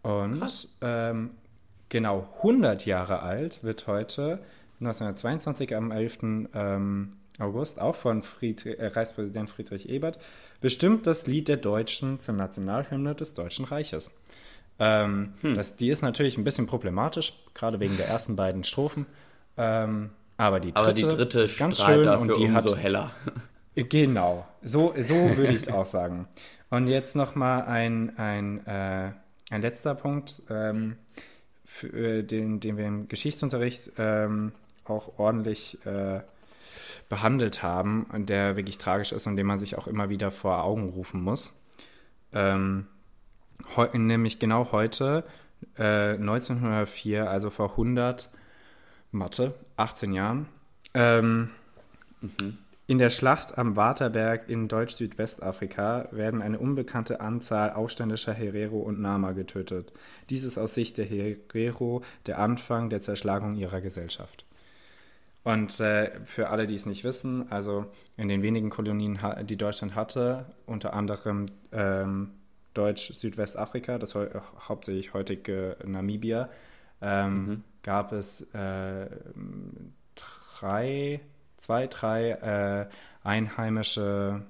[0.02, 1.32] Und ähm,
[1.90, 4.40] genau 100 Jahre alt wird heute
[4.80, 6.20] 1922 am 11.
[6.54, 10.20] Ähm, August, auch von Fried, äh, Reichspräsident Friedrich Ebert,
[10.62, 14.10] bestimmt das Lied der Deutschen zur Nationalhymne des Deutschen Reiches.
[14.80, 15.56] Ähm, hm.
[15.56, 19.06] das, die ist natürlich ein bisschen problematisch, gerade wegen der ersten beiden Strophen.
[19.58, 22.84] Ähm, aber die dritte, aber die dritte ist ganz schön dafür und die umso hat,
[22.84, 23.12] heller.
[23.76, 26.28] Genau, so, so würde ich es auch sagen.
[26.69, 29.12] Und jetzt nochmal ein, ein, äh,
[29.50, 30.97] ein letzter Punkt, ähm,
[31.63, 34.52] für, äh, den, den wir im Geschichtsunterricht ähm,
[34.86, 36.21] auch ordentlich äh,
[37.10, 40.63] behandelt haben und der wirklich tragisch ist und den man sich auch immer wieder vor
[40.63, 41.54] Augen rufen muss.
[42.34, 42.88] Ähm,
[43.93, 45.23] nämlich genau heute,
[45.78, 48.30] äh, 1904, also vor 100,
[49.12, 50.48] Mathe, 18 Jahren,
[50.93, 51.50] ähm,
[52.22, 52.58] mhm.
[52.89, 59.34] In der Schlacht am Waterberg in Deutsch-Südwestafrika werden eine unbekannte Anzahl aufständischer Herero und Nama
[59.34, 59.91] getötet.
[60.30, 64.46] Dies ist aus Sicht der Herero der Anfang der Zerschlagung ihrer Gesellschaft.
[65.43, 69.93] Und äh, für alle, die es nicht wissen, also in den wenigen Kolonien, die Deutschland
[69.93, 72.32] hatte, unter anderem ähm,
[72.74, 74.28] Deutsch-Südwestafrika, das heu
[74.67, 76.48] hauptsächlich heutige Namibia,
[77.02, 77.63] ähm, mhm.
[77.88, 79.08] Gab es äh,
[80.60, 81.21] drei,
[81.56, 82.89] zwei, drei äh,
[83.23, 84.41] einheimische,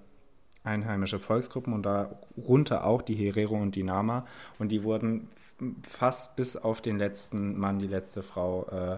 [0.63, 4.25] einheimische Volksgruppen und darunter auch die Herero und die Nama.
[4.57, 5.29] Und die wurden
[5.87, 8.97] fast bis auf den letzten Mann, die letzte Frau äh,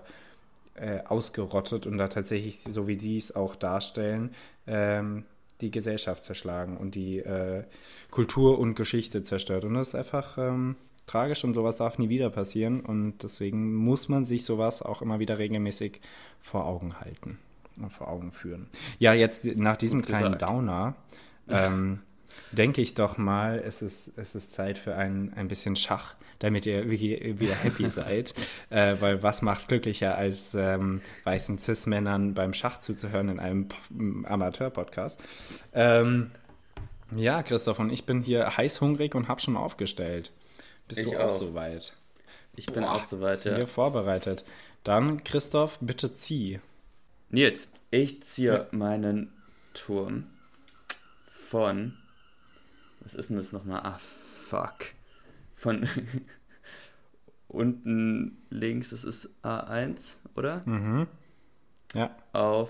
[0.76, 4.34] äh, ausgerottet und da tatsächlich, so wie die es auch darstellen,
[4.68, 5.26] ähm,
[5.60, 7.66] die Gesellschaft zerschlagen und die äh,
[8.10, 9.66] Kultur und Geschichte zerstört.
[9.66, 10.78] Und das ist einfach ähm,
[11.10, 12.82] tragisch und sowas darf nie wieder passieren.
[12.82, 16.02] Und deswegen muss man sich sowas auch immer wieder regelmäßig
[16.40, 17.40] vor Augen halten
[17.78, 18.68] und vor Augen führen.
[19.00, 20.96] Ja, jetzt nach diesem kleinen Downer
[21.48, 22.00] ähm,
[22.52, 26.66] denke ich doch mal, es ist, es ist Zeit für ein, ein bisschen Schach damit
[26.66, 28.34] ihr wieder happy seid.
[28.70, 33.68] Äh, weil was macht glücklicher, als ähm, weißen Cis-Männern beim Schach zuzuhören in einem
[34.26, 35.22] Amateur-Podcast?
[35.74, 36.32] Ähm,
[37.16, 40.32] ja, Christoph, und ich bin hier heißhungrig und habe schon aufgestellt.
[40.90, 41.94] Bist ich du auch, auch soweit?
[42.56, 43.56] Ich bin Boah, auch soweit, ja.
[43.56, 44.44] Hier vorbereitet.
[44.84, 46.60] Dann, Christoph, bitte zieh.
[47.30, 48.68] Nils, ich ziehe ja.
[48.72, 49.32] meinen
[49.74, 50.28] Turm
[51.30, 51.98] von.
[53.00, 53.82] Was ist denn das nochmal?
[53.84, 54.88] Ah, fuck
[55.60, 55.88] von
[57.50, 60.64] unten links, das ist A1, oder?
[60.66, 61.08] Mhm.
[61.94, 62.16] Ja.
[62.34, 62.70] Auf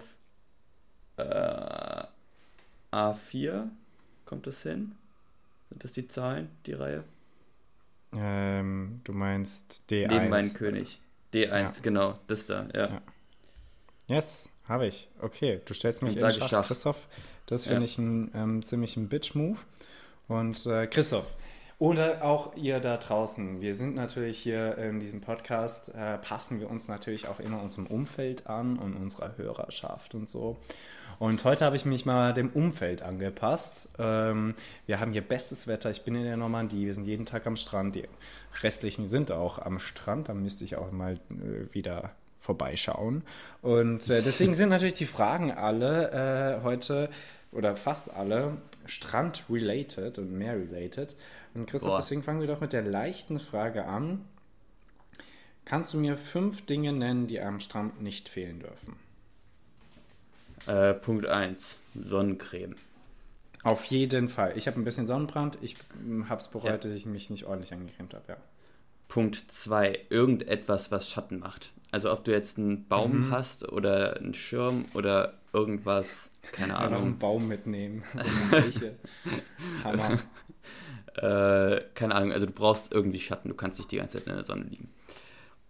[1.18, 2.04] äh,
[2.92, 3.70] A4
[4.26, 4.96] kommt das hin?
[5.70, 7.04] Sind das die Zahlen, die Reihe?
[8.16, 10.08] Ähm, du meinst D1.
[10.08, 11.02] Neben meinen König.
[11.34, 11.72] D1, ja.
[11.82, 12.88] genau, das da, ja.
[12.88, 13.02] ja.
[14.08, 15.10] Yes, habe ich.
[15.22, 17.08] Okay, du stellst mich in Schach, Schach, Christoph.
[17.46, 17.86] Das finde ja.
[17.86, 19.60] ich einen ähm, ziemlichen Bitch-Move.
[20.28, 21.26] Und äh, Christoph,
[21.80, 23.62] oder auch ihr da draußen.
[23.62, 27.88] Wir sind natürlich hier in diesem Podcast, äh, passen wir uns natürlich auch immer unserem
[27.88, 30.58] Umfeld an und unserer Hörerschaft und so.
[31.20, 33.90] Und heute habe ich mich mal dem Umfeld angepasst.
[34.00, 34.56] Ähm,
[34.86, 35.92] wir haben hier bestes Wetter.
[35.92, 36.86] Ich bin in der Normandie.
[36.86, 37.96] Wir sind jeden Tag am Strand.
[37.96, 38.06] Die
[38.64, 40.30] restlichen sind auch am Strand.
[40.30, 43.24] Da müsste ich auch mal äh, wieder vorbeischauen.
[43.62, 47.10] Und äh, deswegen sind natürlich die Fragen alle äh, heute
[47.52, 51.18] oder fast alle Strand-related und mehr-related.
[51.54, 51.98] Und Christoph, Boah.
[51.98, 54.24] deswegen fangen wir doch mit der leichten Frage an.
[55.66, 58.96] Kannst du mir fünf Dinge nennen, die am Strand nicht fehlen dürfen?
[60.70, 62.76] Äh, Punkt 1, Sonnencreme.
[63.64, 64.54] Auf jeden Fall.
[64.56, 65.58] Ich habe ein bisschen Sonnenbrand.
[65.62, 65.76] Ich
[66.30, 66.78] habe es bereut, ja.
[66.78, 68.38] dass ich mich nicht ordentlich angecremt habe, ja.
[69.08, 71.74] Punkt 2, irgendetwas, was Schatten macht.
[71.90, 73.32] Also ob du jetzt einen Baum mhm.
[73.32, 76.94] hast oder einen Schirm oder irgendwas, keine Ahnung.
[76.94, 78.04] Einfach einen Baum mitnehmen.
[78.72, 78.96] So eine
[79.84, 80.20] Hammer.
[81.16, 84.36] Äh, keine Ahnung, also du brauchst irgendwie Schatten, du kannst nicht die ganze Zeit in
[84.36, 84.90] der Sonne liegen.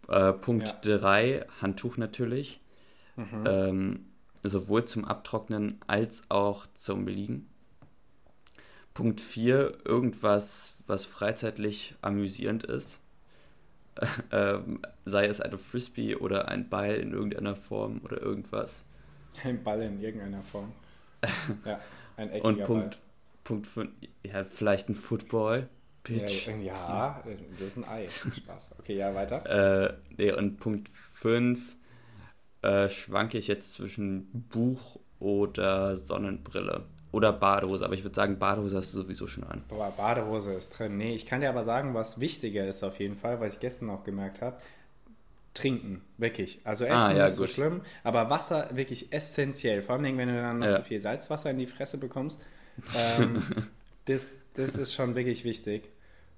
[0.07, 1.45] Äh, Punkt 3, ja.
[1.59, 2.59] Handtuch natürlich.
[3.15, 3.43] Mhm.
[3.47, 4.08] Ähm,
[4.43, 7.47] sowohl zum Abtrocknen als auch zum Liegen.
[8.93, 12.99] Punkt 4, irgendwas, was freizeitlich amüsierend ist.
[14.31, 18.83] ähm, sei es eine Frisbee oder ein Ball in irgendeiner Form oder irgendwas.
[19.43, 20.71] Ein Ball in irgendeiner Form.
[21.65, 21.79] ja,
[22.17, 22.99] ein eckiger Und Punkt, Ball.
[23.43, 23.91] Punkt 5,
[24.23, 25.69] ja, vielleicht ein Football.
[26.03, 26.47] Pitch.
[26.47, 28.07] Ja, ja, das ist ein Ei.
[28.07, 28.71] Spaß.
[28.79, 29.89] Okay, ja, weiter.
[29.89, 31.75] Äh, nee, und Punkt 5
[32.61, 36.85] äh, schwanke ich jetzt zwischen Buch oder Sonnenbrille.
[37.11, 39.63] Oder Badehose, aber ich würde sagen, Badehose hast du sowieso schon an.
[39.67, 40.97] Boah, Badehose ist drin.
[40.97, 43.89] Nee, ich kann dir aber sagen, was wichtiger ist auf jeden Fall, weil ich gestern
[43.89, 44.57] auch gemerkt habe.
[45.55, 46.59] Trinken, wirklich.
[46.63, 47.47] Also ah, Essen ah, ja, ist gut.
[47.47, 49.81] so schlimm, aber Wasser wirklich essentiell.
[49.81, 50.77] Vor allem, wenn du dann noch ja.
[50.77, 52.41] so viel Salzwasser in die Fresse bekommst.
[53.19, 53.43] Ähm,
[54.05, 55.89] das, das ist schon wirklich wichtig.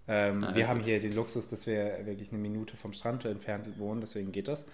[0.07, 0.67] Ähm, ah, wir ja.
[0.67, 4.47] haben hier den Luxus, dass wir wirklich eine Minute vom Strand entfernt wohnen, deswegen geht
[4.47, 4.65] das.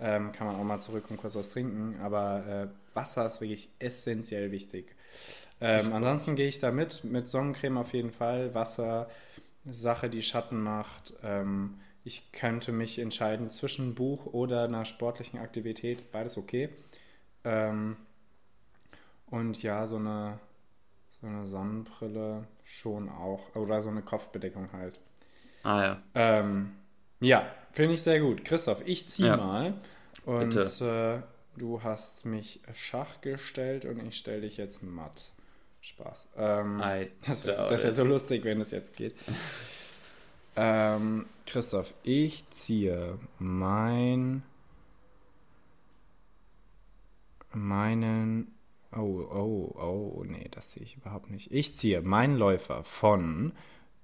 [0.00, 3.68] Ähm, kann man auch mal zurück und kurz was trinken, aber äh, Wasser ist wirklich
[3.78, 4.94] essentiell wichtig.
[5.60, 9.08] Ähm, ansonsten gehe ich da mit, mit Sonnencreme auf jeden Fall, Wasser,
[9.64, 11.14] Sache, die Schatten macht.
[11.22, 16.70] Ähm, ich könnte mich entscheiden zwischen Buch oder einer sportlichen Aktivität, beides okay.
[17.44, 17.96] Ähm,
[19.26, 20.38] und ja, so eine,
[21.20, 25.00] so eine Sonnenbrille schon auch, oder so eine Kopfbedeckung halt.
[25.62, 26.02] Ah ja.
[26.14, 26.72] Ähm,
[27.20, 28.44] ja, finde ich sehr gut.
[28.44, 29.36] Christoph, ich ziehe ja.
[29.36, 29.74] mal.
[30.24, 31.18] Und äh,
[31.56, 35.30] du hast mich Schach gestellt und ich stelle dich jetzt matt.
[35.82, 36.28] Spaß.
[36.38, 36.82] Ähm,
[37.26, 39.14] das, ist ja so lustig, wenn es jetzt geht.
[40.56, 44.42] ähm, Christoph, ich ziehe mein
[47.52, 48.54] meinen
[48.96, 51.50] Oh, oh, oh, nee, das sehe ich überhaupt nicht.
[51.50, 53.52] Ich ziehe meinen Läufer von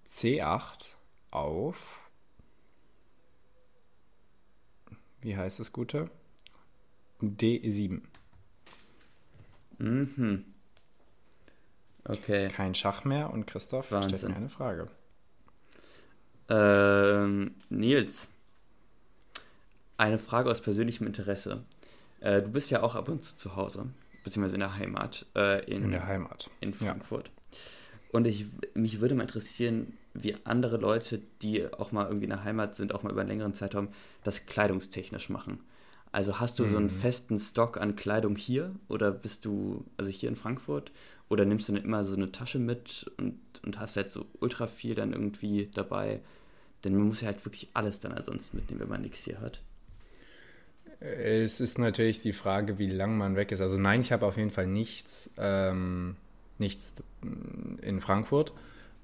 [0.06, 0.96] C8
[1.30, 1.99] auf.
[5.20, 6.10] Wie heißt das Gute?
[7.20, 8.00] D7.
[9.78, 10.44] Mhm.
[12.04, 12.48] Okay.
[12.48, 14.16] Kein Schach mehr und Christoph Wahnsinn.
[14.16, 14.88] stellt mir eine Frage.
[16.48, 18.28] Ähm, Nils,
[19.96, 21.62] eine Frage aus persönlichem Interesse.
[22.20, 23.86] Äh, du bist ja auch ab und zu zu Hause,
[24.24, 25.26] beziehungsweise in der Heimat.
[25.36, 26.50] Äh, in, in, der Heimat.
[26.60, 27.28] In Frankfurt.
[27.28, 27.58] Ja.
[28.12, 32.44] Und ich, mich würde mal interessieren, wie andere Leute, die auch mal irgendwie in der
[32.44, 33.88] Heimat sind, auch mal über einen längeren Zeitraum,
[34.24, 35.60] das kleidungstechnisch machen.
[36.12, 36.68] Also hast du mhm.
[36.68, 36.90] so einen mhm.
[36.90, 40.90] festen Stock an Kleidung hier oder bist du, also hier in Frankfurt,
[41.28, 44.96] oder nimmst du immer so eine Tasche mit und, und hast halt so ultra viel
[44.96, 46.20] dann irgendwie dabei?
[46.82, 49.60] Denn man muss ja halt wirklich alles dann ansonsten mitnehmen, wenn man nichts hier hat.
[50.98, 53.60] Es ist natürlich die Frage, wie lang man weg ist.
[53.60, 56.16] Also nein, ich habe auf jeden Fall nichts, ähm,
[56.58, 57.02] nichts
[57.80, 58.52] in Frankfurt.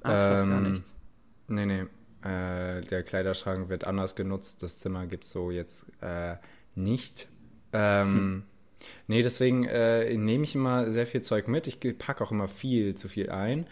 [0.07, 0.95] Ah, krass, ähm, gar nichts.
[1.49, 1.81] Nee, nee.
[2.23, 4.63] Äh, der Kleiderschrank wird anders genutzt.
[4.63, 6.37] Das Zimmer gibt es so jetzt äh,
[6.75, 7.29] nicht.
[7.73, 8.43] Ähm, hm.
[9.07, 11.67] Nee, deswegen äh, nehme ich immer sehr viel Zeug mit.
[11.67, 13.67] Ich packe auch immer viel zu viel ein.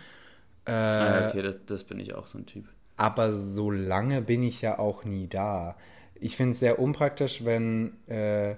[0.66, 2.64] Äh, ah, okay, das, das, bin ich auch so ein Typ.
[2.97, 5.77] Aber so lange bin ich ja auch nie da.
[6.14, 8.55] Ich finde es sehr unpraktisch, wenn äh,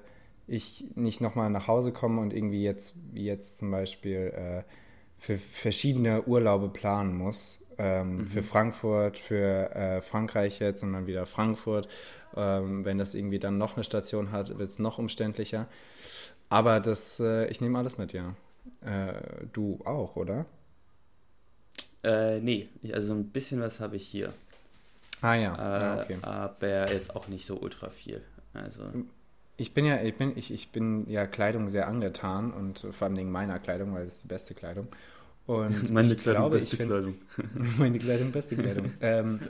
[0.46, 4.62] ich nicht nochmal nach Hause komme und irgendwie jetzt, wie jetzt zum Beispiel, äh,
[5.18, 7.64] für verschiedene Urlaube planen muss.
[7.78, 8.26] Ähm, mhm.
[8.28, 11.88] Für Frankfurt, für äh, Frankreich jetzt und dann wieder Frankfurt.
[12.36, 15.66] Ähm, wenn das irgendwie dann noch eine Station hat, wird es noch umständlicher.
[16.48, 18.34] Aber das, äh, ich nehme alles mit, ja.
[18.84, 19.12] Äh,
[19.52, 20.46] du auch, oder?
[22.02, 24.32] Äh, nee, also ein bisschen was habe ich hier.
[25.22, 26.18] Ah ja, äh, ja okay.
[26.22, 28.22] Aber jetzt auch nicht so ultra viel.
[28.54, 28.84] Also.
[29.56, 33.30] Ich bin ja, ich bin, ich, ich bin ja Kleidung sehr angetan und vor allem
[33.30, 34.88] meiner Kleidung, weil es die beste Kleidung.
[35.46, 37.14] Und meine Kleidung, glaube, beste Kleidung.
[37.78, 38.92] meine Kleidung, beste Kleidung.
[39.00, 39.40] ähm,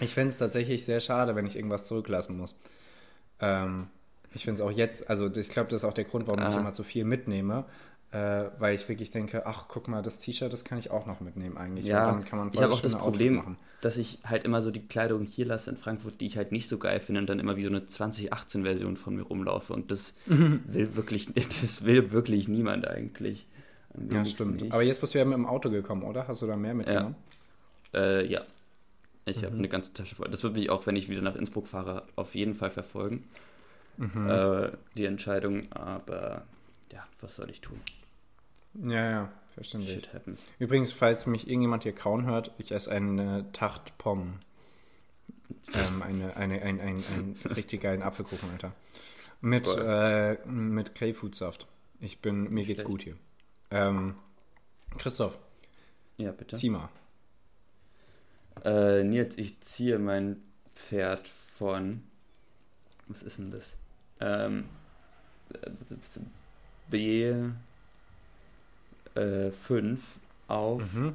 [0.00, 2.58] ich fände es tatsächlich sehr schade, wenn ich irgendwas zurücklassen muss.
[3.40, 3.88] Ähm,
[4.34, 6.50] ich finde es auch jetzt, also ich glaube, das ist auch der Grund, warum ah.
[6.50, 7.64] ich immer zu viel mitnehme,
[8.10, 11.20] äh, weil ich wirklich denke, ach, guck mal, das T-Shirt, das kann ich auch noch
[11.20, 11.86] mitnehmen eigentlich.
[11.86, 15.70] Ja, ich habe auch das Problem, dass ich halt immer so die Kleidung hier lasse
[15.70, 17.80] in Frankfurt, die ich halt nicht so geil finde und dann immer wie so eine
[17.80, 23.46] 2018-Version von mir rumlaufe und das will wirklich, das will wirklich niemand eigentlich.
[24.10, 24.60] Ja, stimmt.
[24.60, 24.72] Nicht.
[24.72, 26.26] Aber jetzt bist du ja mit dem Auto gekommen, oder?
[26.26, 27.16] Hast du da mehr mitgenommen?
[27.92, 28.00] Ja.
[28.00, 28.40] Äh, ja.
[29.26, 29.46] Ich mhm.
[29.46, 30.28] habe eine ganze Tasche voll.
[30.28, 33.24] Das wird mich auch, wenn ich wieder nach Innsbruck fahre, auf jeden Fall verfolgen
[33.96, 34.28] mhm.
[34.28, 36.44] äh, die Entscheidung, aber
[36.92, 37.80] ja, was soll ich tun?
[38.74, 39.94] Ja, ja, verständlich.
[39.94, 40.48] Shit happens.
[40.58, 44.34] Übrigens, falls mich irgendjemand hier kauen hört, ich esse eine Tacht Pommes.
[45.74, 48.72] ähm, eine, eine, ein, ein, ein richtig geilen Apfelkuchen, Alter.
[49.40, 51.66] Mit, äh, mit Grapefruitsaft.
[52.00, 53.16] Ich bin, mir geht's gut hier.
[53.70, 54.14] Ähm,
[54.98, 55.38] Christoph.
[56.16, 56.56] Ja, bitte.
[56.56, 56.88] Zieh mal.
[58.64, 60.42] Äh, Nils, ich ziehe mein
[60.74, 62.02] Pferd von.
[63.08, 63.76] Was ist denn das?
[64.20, 64.68] ähm,
[66.90, 67.54] B5
[69.14, 69.50] äh,
[70.48, 71.14] auf mhm.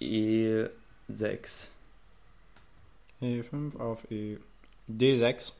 [0.00, 0.70] E6.
[3.20, 4.38] E5 auf E.
[4.88, 5.52] D6.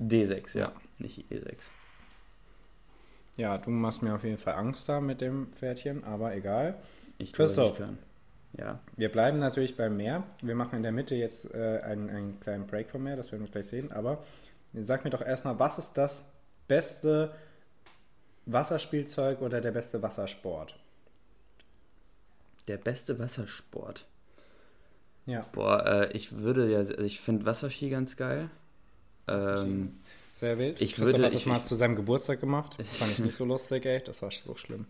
[0.00, 1.56] D6, ja, nicht E6.
[3.36, 6.78] Ja, du machst mir auf jeden Fall Angst da mit dem Pferdchen, aber egal.
[7.18, 7.78] Ich Christoph.
[7.78, 7.98] kann.
[8.58, 8.80] Ja.
[8.96, 10.24] Wir bleiben natürlich beim Meer.
[10.42, 13.44] Wir machen in der Mitte jetzt äh, einen, einen kleinen Break vom Meer, das werden
[13.44, 13.90] wir gleich sehen.
[13.92, 14.22] Aber
[14.74, 16.30] sag mir doch erstmal, was ist das
[16.68, 17.34] beste
[18.44, 20.76] Wasserspielzeug oder der beste Wassersport?
[22.68, 24.06] Der beste Wassersport.
[25.24, 28.50] Ja, Boah, äh, ich würde ja, also ich finde Wasserski ganz geil.
[29.28, 29.92] Ähm,
[30.32, 30.80] sehr wild.
[30.80, 32.74] ich Christoph würde- hat das ich- mal ich- zu seinem Geburtstag gemacht.
[32.78, 34.02] Das fand ich nicht so lustig, ey.
[34.04, 34.86] Das war so schlimm.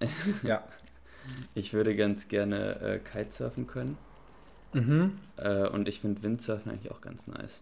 [0.42, 0.64] Ja.
[1.54, 3.98] ich würde ganz gerne äh, Kitesurfen können.
[4.72, 5.18] Mhm.
[5.36, 7.60] Äh, und ich finde Windsurfen eigentlich auch ganz nice.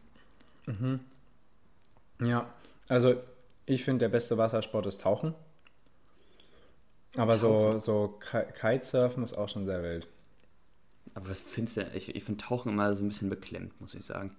[0.66, 1.00] Mhm.
[2.24, 2.52] Ja,
[2.88, 3.16] also
[3.66, 5.34] ich finde, der beste Wassersport ist Tauchen.
[7.16, 7.80] Aber so, Tauchen?
[7.80, 10.06] so Ki- Kitesurfen ist auch schon sehr wild.
[11.14, 11.96] Aber was findest du denn?
[11.96, 14.34] Ich, ich finde Tauchen immer so ein bisschen beklemmt, muss ich sagen.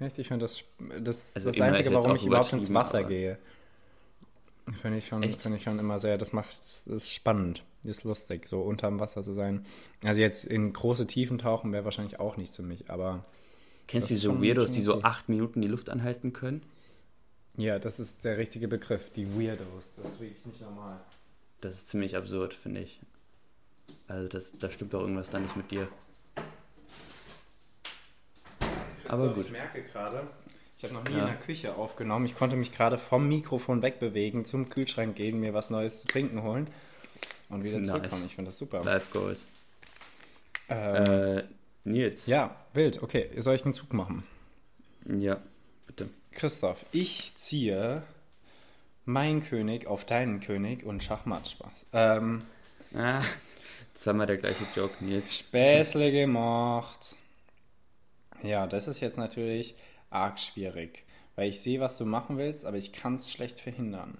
[0.00, 0.18] Echt?
[0.18, 0.64] Ich finde, das,
[1.02, 3.38] das ist Also das ist Einzige, jetzt warum ich überhaupt ins Wasser gehe.
[4.82, 8.04] Finde ich, schon- finde ich schon immer sehr, das macht, das ist spannend, das ist
[8.04, 9.64] lustig, so unterm Wasser zu sein.
[10.04, 13.24] Also jetzt in große Tiefen tauchen wäre wahrscheinlich auch nicht für mich, aber
[13.88, 16.62] Kennst Das du diese schon- Weirdos, die so acht Minuten die Luft anhalten können?
[17.56, 21.00] ja, das ist der richtige Begriff, die Weirdos, das ist wirklich nicht normal.
[21.60, 23.00] Das ist ziemlich absurd, finde ich.
[24.06, 25.88] Also das, da stimmt doch irgendwas da nicht mit dir.
[29.12, 29.46] Aber gut.
[29.46, 30.26] Ich merke gerade,
[30.76, 31.20] ich habe noch nie Ja.
[31.20, 32.24] in der Küche aufgenommen.
[32.26, 36.42] Ich konnte mich gerade vom Mikrofon wegbewegen, zum Kühlschrank gehen, mir was Neues zu trinken
[36.42, 36.68] holen
[37.48, 37.86] und wieder Nice.
[37.88, 38.24] zurückkommen.
[38.26, 38.82] Ich finde das super.
[38.82, 39.46] Life Goals.
[40.68, 41.44] Ähm, Äh,
[41.84, 42.26] Nils.
[42.26, 43.02] ja, wild.
[43.02, 44.24] Okay, soll ich einen Zug machen?
[45.06, 45.38] Ja,
[45.86, 46.08] bitte.
[46.32, 48.02] Christoph, ich ziehe
[49.04, 51.86] meinen König auf deinen König und Schachmatt Spaß.
[51.92, 52.42] Ähm,
[52.94, 53.22] Ah,
[53.94, 55.34] zweimal der gleiche Joke, Nils.
[55.36, 57.16] Späßle gemacht.
[58.42, 59.74] Ja, das ist jetzt natürlich
[60.10, 61.04] arg schwierig,
[61.36, 64.18] weil ich sehe, was du machen willst, aber ich kann es schlecht verhindern.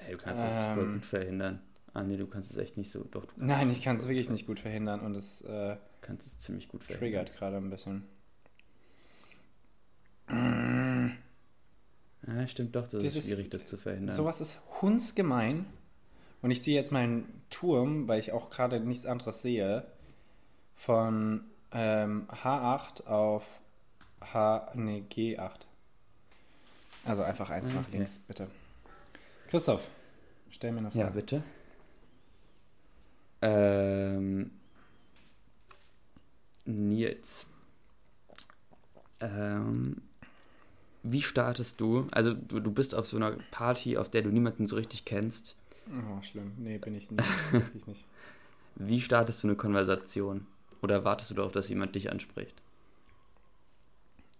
[0.00, 0.94] Hey, du kannst super Ähm.
[0.94, 1.60] gut verhindern.
[1.94, 3.04] Ah, nee, du kannst es echt nicht so.
[3.04, 6.38] Doch, du Nein, ich kann es wirklich nicht gut verhindern und es äh, kannst es
[6.38, 7.10] ziemlich gut verhindern.
[7.26, 8.04] triggert gerade ein bisschen.
[12.26, 14.14] Ja, stimmt doch, das Das ist ist- schwierig, das zu verhindern.
[14.16, 15.66] Sowas ist hundsgemein.
[16.40, 19.84] Und ich ziehe jetzt meinen Turm, weil ich auch gerade nichts anderes sehe,
[20.74, 23.44] von ähm, H8 auf
[24.20, 25.50] H, nee, G8.
[27.04, 27.96] Also einfach eins nach Okay.
[27.98, 28.48] links, bitte.
[29.48, 29.86] Christoph,
[30.50, 31.04] stell mir eine Frage.
[31.04, 31.42] Ja, bitte.
[33.42, 34.50] Ähm,
[36.64, 37.46] Nils.
[39.20, 40.02] Ähm,
[41.02, 42.06] wie startest du?
[42.12, 45.56] Also du, du bist auf so einer Party, auf der du niemanden so richtig kennst.
[45.88, 46.52] Oh, schlimm.
[46.58, 47.52] Nee, bin ich nicht.
[47.52, 48.04] Wirklich nicht.
[48.76, 50.46] Wie startest du eine Konversation?
[50.82, 52.60] Oder wartest du darauf, dass jemand dich anspricht?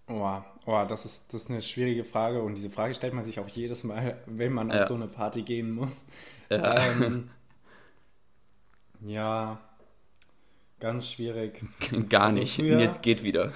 [0.08, 3.38] Oh, oh das, ist, das ist eine schwierige Frage und diese Frage stellt man sich
[3.40, 4.80] auch jedes Mal, wenn man Ja.
[4.80, 6.04] auf so eine Party gehen muss.
[6.50, 6.86] Ja.
[6.88, 7.30] Ähm,
[9.00, 9.60] ja,
[10.80, 11.62] ganz schwierig.
[12.08, 12.54] Gar Also nicht.
[12.56, 13.52] früher- Jetzt geht wieder.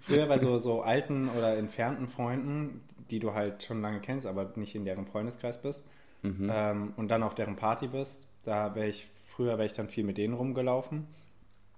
[0.00, 4.52] Früher bei so, so alten oder entfernten Freunden, die du halt schon lange kennst, aber
[4.56, 5.86] nicht in deren Freundeskreis bist,
[6.22, 6.50] Mhm.
[6.52, 10.02] ähm, und dann auf deren Party bist, da wäre ich, früher wäre ich dann viel
[10.02, 11.06] mit denen rumgelaufen.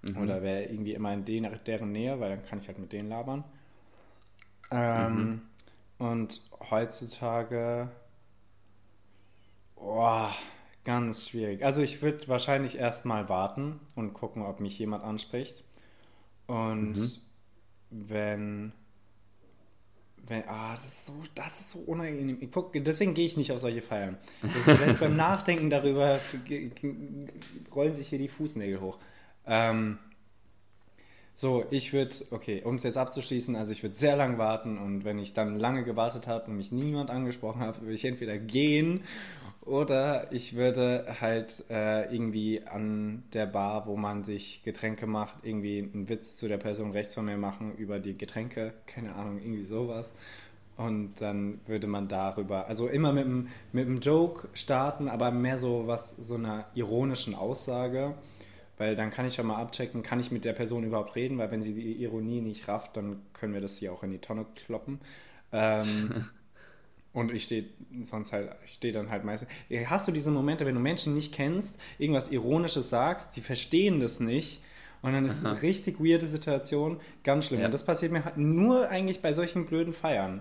[0.03, 0.17] Mhm.
[0.23, 3.09] Oder wäre irgendwie immer in den, deren Nähe, weil dann kann ich halt mit denen
[3.09, 3.45] labern.
[4.71, 5.43] Ähm,
[5.99, 7.91] Und heutzutage,
[9.77, 10.29] oh,
[10.85, 11.65] ganz schwierig.
[11.65, 15.65] Also ich würde wahrscheinlich erstmal warten und gucken, ob mich jemand anspricht.
[16.49, 17.21] Und Mhm.
[17.91, 18.73] wenn,
[20.27, 22.39] wenn, ah, das ist so, das ist so unangenehm.
[22.41, 24.17] Ich guck, deswegen gehe ich nicht auf solche Feiern.
[24.53, 26.21] Ist, selbst beim Nachdenken darüber
[27.75, 28.99] rollen sich hier die Fußnägel hoch.
[29.47, 29.99] Ähm,
[31.35, 35.05] so, ich würde, okay, um es jetzt abzuschließen, also ich würde sehr lang warten und
[35.05, 39.03] wenn ich dann lange gewartet habe und mich niemand angesprochen hat, würde ich entweder gehen
[39.63, 45.79] oder ich würde halt äh, irgendwie an der Bar, wo man sich Getränke macht, irgendwie
[45.79, 49.65] einen Witz zu der Person rechts von mir machen über die Getränke, keine Ahnung, irgendwie
[49.65, 50.15] sowas.
[50.77, 55.87] Und dann würde man darüber, also immer mit einem, mit Joke starten, aber mehr so
[55.87, 58.15] was, so einer ironischen Aussage.
[58.81, 61.51] Weil dann kann ich schon mal abchecken, kann ich mit der Person überhaupt reden, weil
[61.51, 64.47] wenn sie die Ironie nicht rafft, dann können wir das hier auch in die Tonne
[64.65, 65.01] kloppen.
[65.53, 66.25] Ähm,
[67.13, 67.67] und ich stehe
[68.03, 69.51] sonst halt, ich stehe dann halt meistens.
[69.85, 74.19] Hast du diese Momente, wenn du Menschen nicht kennst, irgendwas Ironisches sagst, die verstehen das
[74.19, 74.63] nicht
[75.03, 77.61] und dann ist es eine richtig weirde Situation, ganz schlimm.
[77.61, 77.67] Ja.
[77.67, 80.41] Und das passiert mir halt nur eigentlich bei solchen blöden Feiern.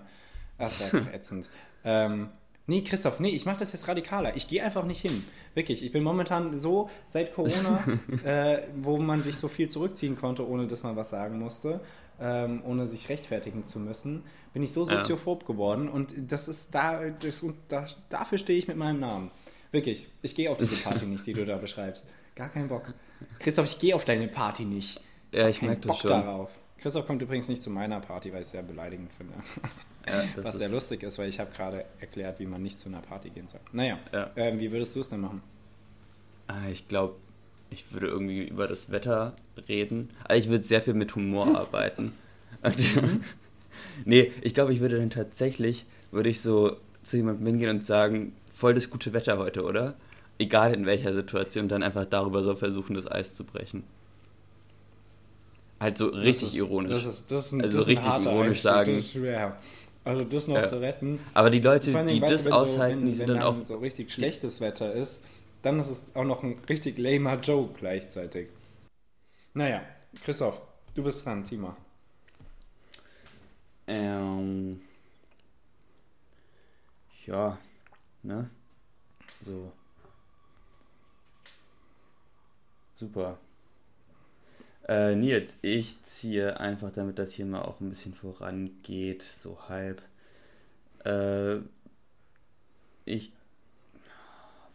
[0.58, 1.50] Das ist einfach ätzend.
[1.86, 2.28] Ähm,
[2.70, 4.36] Nee, Christoph, nee, ich mache das jetzt radikaler.
[4.36, 5.26] Ich gehe einfach nicht hin.
[5.56, 7.84] Wirklich, ich bin momentan so seit Corona,
[8.24, 11.82] äh, wo man sich so viel zurückziehen konnte, ohne dass man was sagen musste,
[12.22, 15.48] ähm, ohne sich rechtfertigen zu müssen, bin ich so soziophob ja.
[15.48, 15.90] geworden.
[15.90, 19.32] Und das ist da, das, da dafür stehe ich mit meinem Namen.
[19.72, 22.08] Wirklich, ich gehe auf diese Party nicht, die du da beschreibst.
[22.36, 22.94] Gar keinen Bock.
[23.40, 25.02] Christoph, ich gehe auf deine Party nicht.
[25.32, 26.12] Ja, ich merke das schon.
[26.12, 26.52] darauf.
[26.78, 29.34] Christoph kommt übrigens nicht zu meiner Party, weil ich es sehr beleidigend finde.
[30.10, 33.02] Ja, Was sehr lustig ist, weil ich habe gerade erklärt, wie man nicht zu einer
[33.02, 33.60] Party gehen soll.
[33.72, 34.30] Naja, ja.
[34.36, 35.42] ähm, wie würdest du es denn machen?
[36.48, 37.16] Ah, ich glaube,
[37.70, 39.34] ich würde irgendwie über das Wetter
[39.68, 40.10] reden.
[40.24, 42.14] Also ich würde sehr viel mit Humor arbeiten.
[42.64, 43.22] Mhm.
[44.06, 48.34] nee, ich glaube, ich würde dann tatsächlich, würde ich so zu jemandem hingehen und sagen,
[48.54, 49.96] voll das gute Wetter heute, oder?
[50.38, 53.84] Egal in welcher Situation, dann einfach darüber so versuchen, das Eis zu brechen.
[55.80, 57.04] Halt so richtig ist, ironisch.
[57.04, 58.94] Das ist, das ist ein, also richtig ironisch sagen.
[58.94, 59.58] Das ist schwer.
[60.10, 60.64] Also das noch ja.
[60.64, 61.20] zu retten.
[61.36, 63.62] Aber die Leute, die das du, aushalten, so, wenn, die sind dann auch.
[63.62, 65.24] so richtig schlechtes Wetter ist,
[65.62, 68.50] dann ist es auch noch ein richtig lamer Joke gleichzeitig.
[69.54, 69.84] Naja,
[70.24, 70.64] Christoph,
[70.96, 71.78] du bist dran, Tima.
[73.86, 74.82] Ähm.
[77.28, 77.60] Ja,
[78.24, 78.50] ne?
[79.46, 79.72] So.
[82.96, 83.38] Super.
[84.88, 90.02] Äh, Nils, ich ziehe einfach, damit das hier mal auch ein bisschen vorangeht, so halb.
[91.06, 91.58] Äh,
[93.06, 93.32] ich.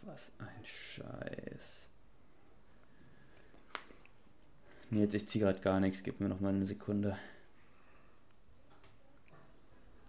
[0.03, 1.89] Was ein Scheiß.
[4.91, 7.17] Nils, ich ziehe gerade gar nichts, gib mir noch mal eine Sekunde.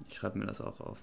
[0.09, 0.99] Ich schreibe mir das auch auf.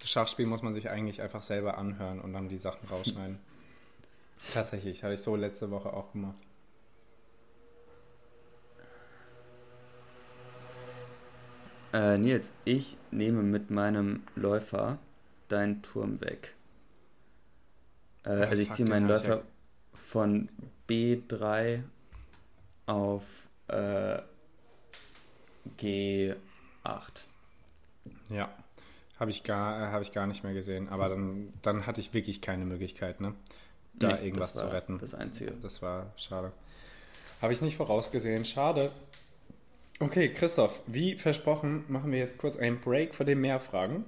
[0.00, 3.38] Das Schachspiel muss man sich eigentlich einfach selber anhören und dann die Sachen rausschneiden.
[4.52, 6.36] Tatsächlich, habe ich so letzte Woche auch gemacht.
[11.92, 14.98] Äh, Nils, ich nehme mit meinem Läufer
[15.48, 16.54] deinen Turm weg.
[18.24, 19.42] Äh, oh, also ich ziehe meinen Läufer ja.
[19.92, 20.48] von
[20.88, 21.82] B3
[22.86, 23.24] auf
[23.68, 24.18] äh,
[25.78, 26.36] G8.
[28.30, 28.50] Ja,
[29.18, 30.88] habe ich, gar, äh, hab ich gar nicht mehr gesehen.
[30.88, 33.34] Aber dann, dann hatte ich wirklich keine Möglichkeit, ne?
[33.94, 34.98] Da nee, irgendwas zu retten.
[34.98, 35.52] Das Einzige.
[35.62, 36.52] Das war schade.
[37.40, 38.44] Habe ich nicht vorausgesehen.
[38.44, 38.90] Schade.
[40.00, 44.04] Okay, Christoph, wie versprochen, machen wir jetzt kurz einen Break vor den Mehrfragen.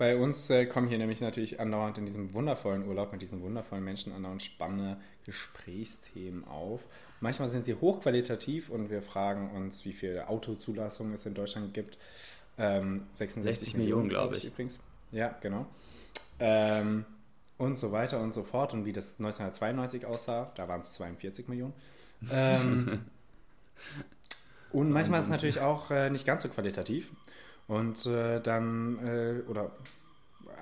[0.00, 3.84] Bei uns äh, kommen hier nämlich natürlich andauernd in diesem wundervollen Urlaub mit diesen wundervollen
[3.84, 6.80] Menschen andauernd spannende Gesprächsthemen auf.
[7.20, 11.98] Manchmal sind sie hochqualitativ und wir fragen uns, wie viele Autozulassungen es in Deutschland gibt.
[12.56, 14.46] Ähm, 66 Millionen, Millionen glaube ich.
[14.46, 14.80] Übrigens.
[15.12, 15.66] Ja, genau.
[16.38, 17.04] Ähm,
[17.60, 18.72] und so weiter und so fort.
[18.72, 21.74] Und wie das 1992 aussah, da waren es 42 Millionen.
[22.32, 23.04] Ähm,
[24.72, 27.10] und manchmal ist es natürlich auch äh, nicht ganz so qualitativ.
[27.68, 29.70] Und äh, dann, äh, oder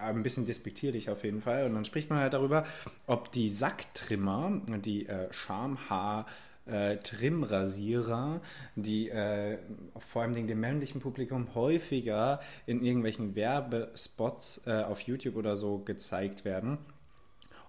[0.01, 1.67] ein bisschen despektierlich auf jeden Fall.
[1.67, 2.67] Und dann spricht man halt darüber,
[3.07, 6.27] ob die Sacktrimmer, die äh, Schamhaar,
[6.69, 8.41] äh, Trimrasierer,
[8.77, 9.59] die äh,
[9.99, 16.45] vor allem dem männlichen Publikum häufiger in irgendwelchen Werbespots äh, auf YouTube oder so gezeigt
[16.45, 16.79] werden,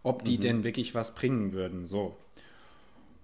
[0.03, 0.41] ob die mhm.
[0.41, 1.85] denn wirklich was bringen würden.
[1.85, 2.17] So.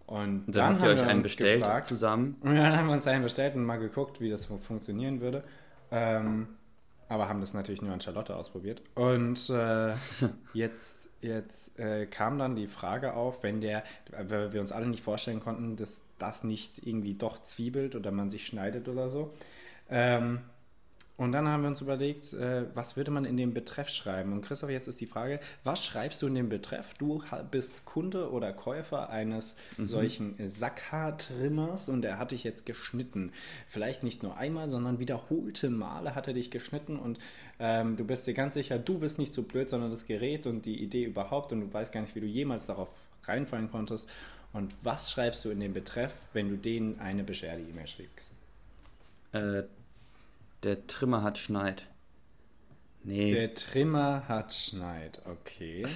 [0.08, 2.38] Und, dann, dann habt ihr euch einen bestellt gefragt, zusammen.
[2.42, 5.44] Und dann haben wir uns einen bestellt und mal geguckt, wie das funktionieren würde.
[5.92, 6.48] Ähm,
[7.08, 8.82] aber haben das natürlich nur an Charlotte ausprobiert.
[8.96, 9.94] Und äh,
[10.54, 15.04] jetzt, jetzt äh, kam dann die Frage auf, wenn der, weil wir uns alle nicht
[15.04, 19.32] vorstellen konnten, dass das nicht irgendwie doch zwiebelt oder man sich schneidet oder so.
[19.90, 20.40] Ähm,
[21.18, 24.34] und dann haben wir uns überlegt, äh, was würde man in den Betreff schreiben?
[24.34, 26.94] Und Christoph, jetzt ist die Frage, was schreibst du in den Betreff?
[26.98, 29.86] Du bist Kunde oder Käufer eines mhm.
[29.86, 33.32] solchen Sackhaartrimmers und er hat dich jetzt geschnitten.
[33.68, 37.18] Vielleicht nicht nur einmal, sondern wiederholte Male hat er dich geschnitten und
[37.60, 40.66] ähm, du bist dir ganz sicher, du bist nicht so blöd, sondern das Gerät und
[40.66, 42.90] die Idee überhaupt und du weißt gar nicht, wie du jemals darauf
[43.24, 44.10] reinfallen konntest.
[44.52, 48.34] Und was schreibst du in den Betreff, wenn du denen eine Beschwerde-E-Mail schickst?
[49.34, 49.64] Äh,
[50.66, 51.88] der Trimmer hat Schneid.
[53.04, 53.32] Nee.
[53.32, 55.86] Der Trimmer hat Schneid, okay.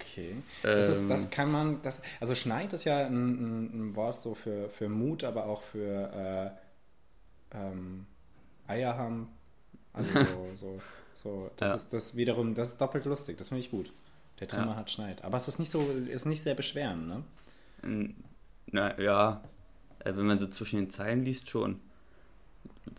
[0.00, 0.34] Okay.
[0.64, 1.30] Das, ist, das ähm.
[1.30, 5.46] kann man, das, also Schneid ist ja ein, ein, Wort so für, für Mut, aber
[5.46, 6.56] auch für
[7.52, 8.04] äh, ähm,
[8.66, 9.28] Eier haben.
[9.92, 10.80] Also so, so,
[11.14, 11.50] so.
[11.58, 11.74] Das ja.
[11.76, 13.92] ist das wiederum, das ist doppelt lustig, das finde ich gut.
[14.40, 14.76] Der Trimmer ja.
[14.78, 15.22] hat Schneid.
[15.22, 18.14] Aber es ist nicht so, ist nicht sehr beschwerend, ne?
[18.72, 19.44] Na ja,
[20.00, 21.78] äh, wenn man so zwischen den Zeilen liest, schon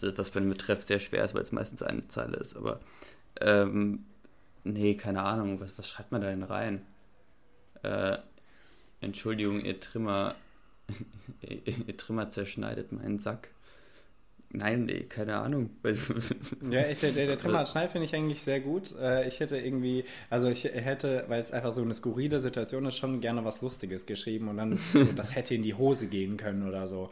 [0.01, 2.55] was bei dem Betreff sehr schwer ist, weil es meistens eine Zeile ist.
[2.55, 2.79] Aber
[3.41, 4.05] ähm,
[4.63, 6.85] nee, keine Ahnung, was, was schreibt man da denn rein?
[7.83, 8.17] Äh,
[9.01, 10.35] Entschuldigung, ihr Trimmer,
[11.41, 13.49] ihr Trimmer zerschneidet meinen Sack.
[14.51, 15.69] Nein, nee, keine Ahnung.
[16.71, 18.95] ja, ich, der, der, der Trimmer Schnell finde ich eigentlich sehr gut.
[18.99, 22.97] Äh, ich hätte irgendwie, also ich hätte, weil es einfach so eine skurrile Situation ist,
[22.97, 26.67] schon gerne was Lustiges geschrieben und dann so, das hätte in die Hose gehen können
[26.67, 27.11] oder so.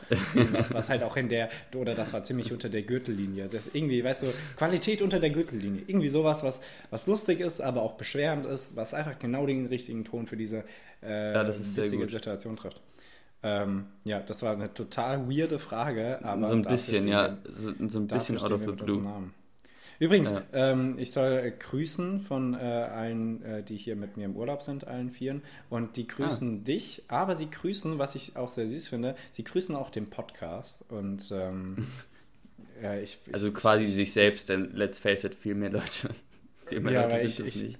[0.51, 3.49] Was, was halt auch in der, oder das war ziemlich unter der Gürtellinie.
[3.49, 4.27] Das irgendwie, weißt du,
[4.57, 5.83] Qualität unter der Gürtellinie.
[5.85, 10.05] Irgendwie sowas, was, was lustig ist, aber auch beschwerend ist, was einfach genau den richtigen
[10.05, 10.63] Ton für diese
[11.03, 12.81] äh, ja, witzige Situation trifft.
[13.43, 16.23] Ähm, ja, das war eine total weirde Frage.
[16.23, 17.37] Aber so ein bisschen, ja.
[17.45, 19.03] So, so ein bisschen out of the blue.
[19.99, 20.43] Übrigens, ja.
[20.53, 24.61] ähm, ich soll äh, grüßen von äh, allen, äh, die hier mit mir im Urlaub
[24.61, 25.41] sind, allen Vieren.
[25.69, 26.63] Und die grüßen ah.
[26.63, 30.85] dich, aber sie grüßen, was ich auch sehr süß finde, sie grüßen auch den Podcast.
[30.89, 31.87] Und ähm,
[32.81, 36.09] ja, ich, Also quasi ich, sich selbst, denn let's face it, viel mehr Leute.
[36.67, 37.79] Viel mehr ja, Leute sind ich, nicht.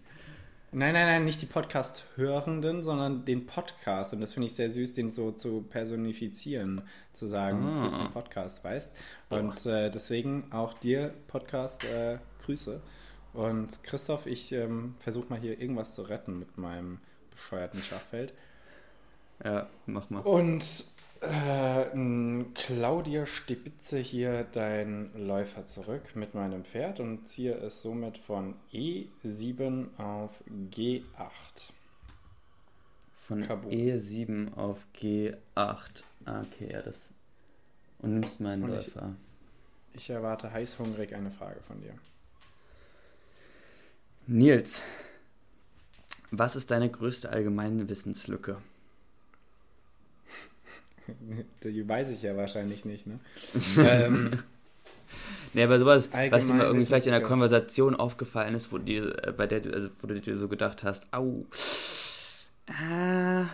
[0.77, 4.13] Nein, nein, nein, nicht die Podcast-Hörenden, sondern den Podcast.
[4.13, 7.81] Und das finde ich sehr süß, den so zu personifizieren, zu sagen, ah.
[7.81, 8.95] grüß den Podcast, weißt.
[9.29, 12.79] Und äh, deswegen auch dir, Podcast, äh, Grüße.
[13.33, 16.99] Und Christoph, ich ähm, versuche mal hier irgendwas zu retten mit meinem
[17.31, 18.35] bescheuerten Schachfeld.
[19.43, 20.19] Ja, mach mal.
[20.19, 20.85] Und
[21.21, 28.55] äh, Claudia Stibitze hier dein Läufer zurück mit meinem Pferd und ziehe es somit von
[28.73, 30.31] E7 auf
[30.71, 31.01] G8.
[33.27, 33.71] Von Kabul.
[33.71, 35.35] E7 auf G8.
[35.55, 37.09] Ah, okay, ja, das.
[37.99, 39.15] Und nimmst meinen und Läufer.
[39.93, 41.93] Ich, ich erwarte heißhungrig eine Frage von dir.
[44.27, 44.81] Nils,
[46.31, 48.57] was ist deine größte allgemeine Wissenslücke?
[51.63, 53.19] Die weiß ich ja wahrscheinlich nicht, ne?
[53.77, 54.39] ähm,
[55.53, 59.23] Nee, aber sowas, was dir mal irgendwie vielleicht in der Konversation aufgefallen ist, wo dir,
[59.23, 61.45] äh, bei der du, also wo du dir so gedacht hast, au,
[62.67, 63.45] äh,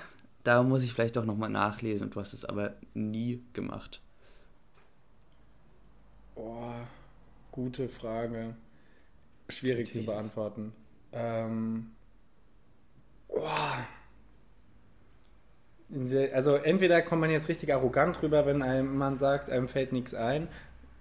[0.44, 4.02] da muss ich vielleicht doch nochmal nachlesen und du hast es aber nie gemacht.
[6.36, 6.88] Boah,
[7.52, 8.56] gute Frage.
[9.50, 10.02] Schwierig Jesus.
[10.02, 10.74] zu beantworten.
[11.12, 11.92] Ähm,
[13.28, 13.86] boah.
[16.34, 20.16] Also entweder kommt man jetzt richtig arrogant rüber, wenn einem man sagt, einem fällt nichts
[20.16, 20.48] ein,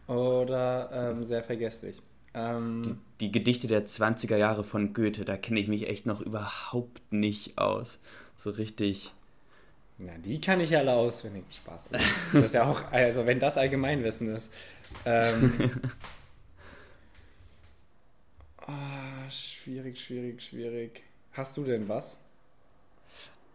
[0.07, 2.03] oder ähm, sehr vergesslich.
[2.35, 2.83] Ähm,
[3.21, 7.13] die, die, Gedichte der 20er Jahre von Goethe, da kenne ich mich echt noch überhaupt
[7.13, 7.99] nicht aus.
[8.37, 9.13] So richtig.
[9.99, 11.45] Na, die kann ich alle auswendig.
[11.51, 11.89] Spaß.
[12.33, 14.53] Das ist ja auch, also wenn das Allgemeinwissen ist.
[15.05, 15.71] Ähm,
[18.67, 18.73] oh,
[19.31, 21.03] schwierig, schwierig, schwierig.
[21.33, 22.19] Hast du denn was?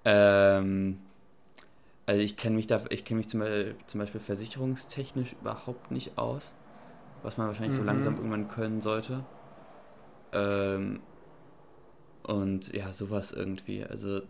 [0.06, 1.00] Ähm,
[2.08, 6.18] also ich kenne mich da, ich kenne mich zum Beispiel, zum Beispiel, versicherungstechnisch überhaupt nicht
[6.18, 6.53] aus,
[7.22, 7.82] was man wahrscheinlich mhm.
[7.82, 9.26] so langsam irgendwann können sollte.
[10.32, 11.01] Ähm,
[12.24, 13.84] und ja, sowas irgendwie.
[13.84, 14.22] Also,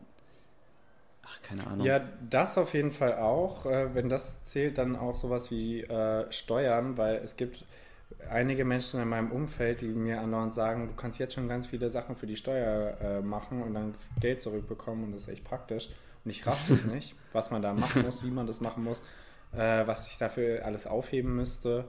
[1.24, 1.86] ach, keine Ahnung.
[1.86, 3.68] Ja, das auf jeden Fall auch.
[3.68, 7.64] Äh, wenn das zählt, dann auch sowas wie äh, Steuern, weil es gibt
[8.28, 11.92] einige Menschen in meinem Umfeld, die mir andauernd sagen, du kannst jetzt schon ganz viele
[11.92, 15.90] Sachen für die Steuer äh, machen und dann Geld zurückbekommen und das ist echt praktisch.
[16.28, 19.02] Und ich raff es nicht, was man da machen muss, wie man das machen muss,
[19.54, 21.86] äh, was ich dafür alles aufheben müsste.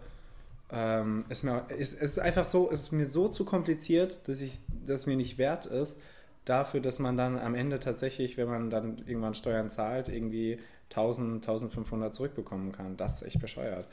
[0.71, 5.07] Ähm, ist mir, ist, ist einfach so, ist mir so zu kompliziert, dass ich das
[5.07, 6.01] mir nicht wert ist,
[6.45, 10.61] dafür, dass man dann am Ende tatsächlich, wenn man dann irgendwann Steuern zahlt, irgendwie
[10.91, 12.97] 1000, 1500 zurückbekommen kann.
[12.97, 13.89] Das ist echt bescheuert.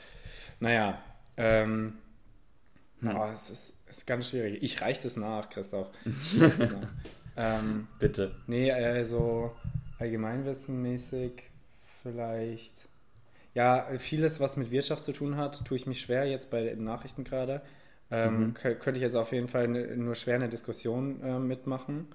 [0.60, 1.02] Naja,
[1.36, 1.94] ähm,
[3.00, 3.16] hm.
[3.16, 4.62] oh, es ist, ist ganz schwierig.
[4.62, 5.88] Ich reiche das nach, Christoph.
[6.38, 6.88] Das nach.
[7.36, 8.36] Ähm, Bitte.
[8.46, 9.56] Nee, also
[9.98, 11.42] allgemeinwissenmäßig
[12.02, 12.72] vielleicht.
[13.54, 16.84] Ja, vieles, was mit Wirtschaft zu tun hat, tue ich mich schwer jetzt bei den
[16.84, 17.62] Nachrichten gerade.
[18.10, 18.54] Ähm, mhm.
[18.54, 22.06] Könnte ich jetzt auf jeden Fall ne, nur schwer eine Diskussion äh, mitmachen.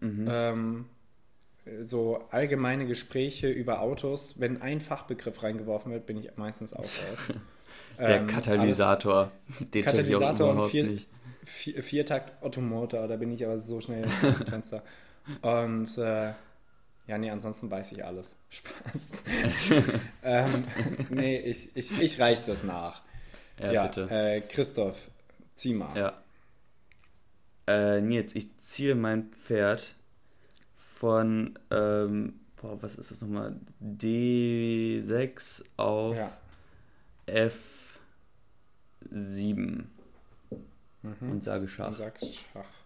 [0.00, 0.28] Mhm.
[0.28, 0.84] Ähm,
[1.82, 7.32] so allgemeine Gespräche über Autos, wenn ein Fachbegriff reingeworfen wird, bin ich meistens auch raus.
[7.98, 9.30] Der ähm, Katalysator.
[9.72, 10.98] Den Katalysator und vier,
[11.44, 14.82] vier, Viertakt Ottomotor, da bin ich aber so schnell dem Fenster.
[15.42, 16.32] Und äh,
[17.06, 18.36] ja, nee, ansonsten weiß ich alles.
[18.48, 19.24] Spaß.
[20.22, 20.64] ähm,
[21.10, 23.02] nee, ich, ich, ich reich das nach.
[23.60, 24.10] Ja, ja bitte.
[24.10, 25.10] Äh, Christoph,
[25.54, 25.96] zieh mal.
[25.96, 26.22] Ja.
[27.66, 29.94] Äh, Nils, ich ziehe mein Pferd
[30.76, 33.58] von, ähm, boah, was ist das nochmal?
[33.82, 36.32] D6 auf ja.
[37.26, 39.84] F7.
[41.02, 41.16] Mhm.
[41.20, 41.88] Und sage Schach.
[41.88, 42.83] Und sagst Schach.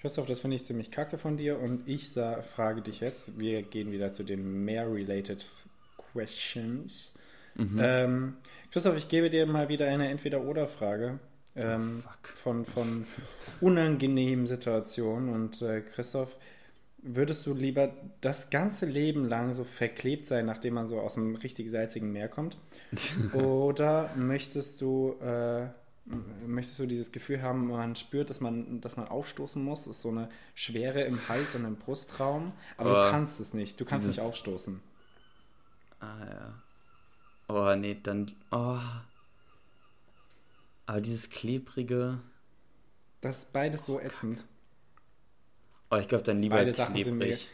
[0.00, 3.62] Christoph, das finde ich ziemlich kacke von dir und ich sah, frage dich jetzt, wir
[3.62, 5.46] gehen wieder zu den mehr-related
[6.12, 7.14] questions.
[7.54, 7.80] Mhm.
[7.80, 8.36] Ähm,
[8.70, 11.18] Christoph, ich gebe dir mal wieder eine Entweder-Oder-Frage
[11.56, 13.06] ähm, oh, von, von
[13.60, 16.36] unangenehmen Situationen und äh, Christoph,
[16.98, 21.36] würdest du lieber das ganze Leben lang so verklebt sein, nachdem man so aus einem
[21.36, 22.58] richtig salzigen Meer kommt?
[23.32, 25.68] Oder möchtest du, äh,
[26.46, 29.84] möchtest du dieses Gefühl haben, man spürt, dass man, dass man aufstoßen muss?
[29.84, 32.52] Das ist so eine Schwere im Hals und im Brustraum.
[32.76, 33.80] Aber oh, du kannst es nicht.
[33.80, 34.80] Du kannst nicht aufstoßen.
[36.00, 36.62] Ah ja.
[37.48, 38.30] Oh nee, dann.
[38.50, 38.78] Oh.
[40.86, 42.20] Aber dieses klebrige.
[43.20, 44.44] Das ist beides so ätzend.
[45.90, 47.48] Oh, ich glaube dann lieber Beide Sachen klebrig.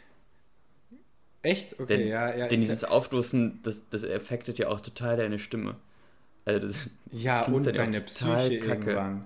[1.43, 1.81] Echt?
[1.81, 2.49] Okay, denn, ja, ja.
[2.49, 5.77] Denn dieses Aufstoßen, das, das affektet ja auch total deine Stimme.
[6.45, 8.93] Also das ja, und deine Psyche kacke.
[8.93, 9.25] irgendwann.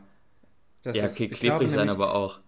[0.82, 2.40] Das ja, okay, ist, klebrig sein aber auch.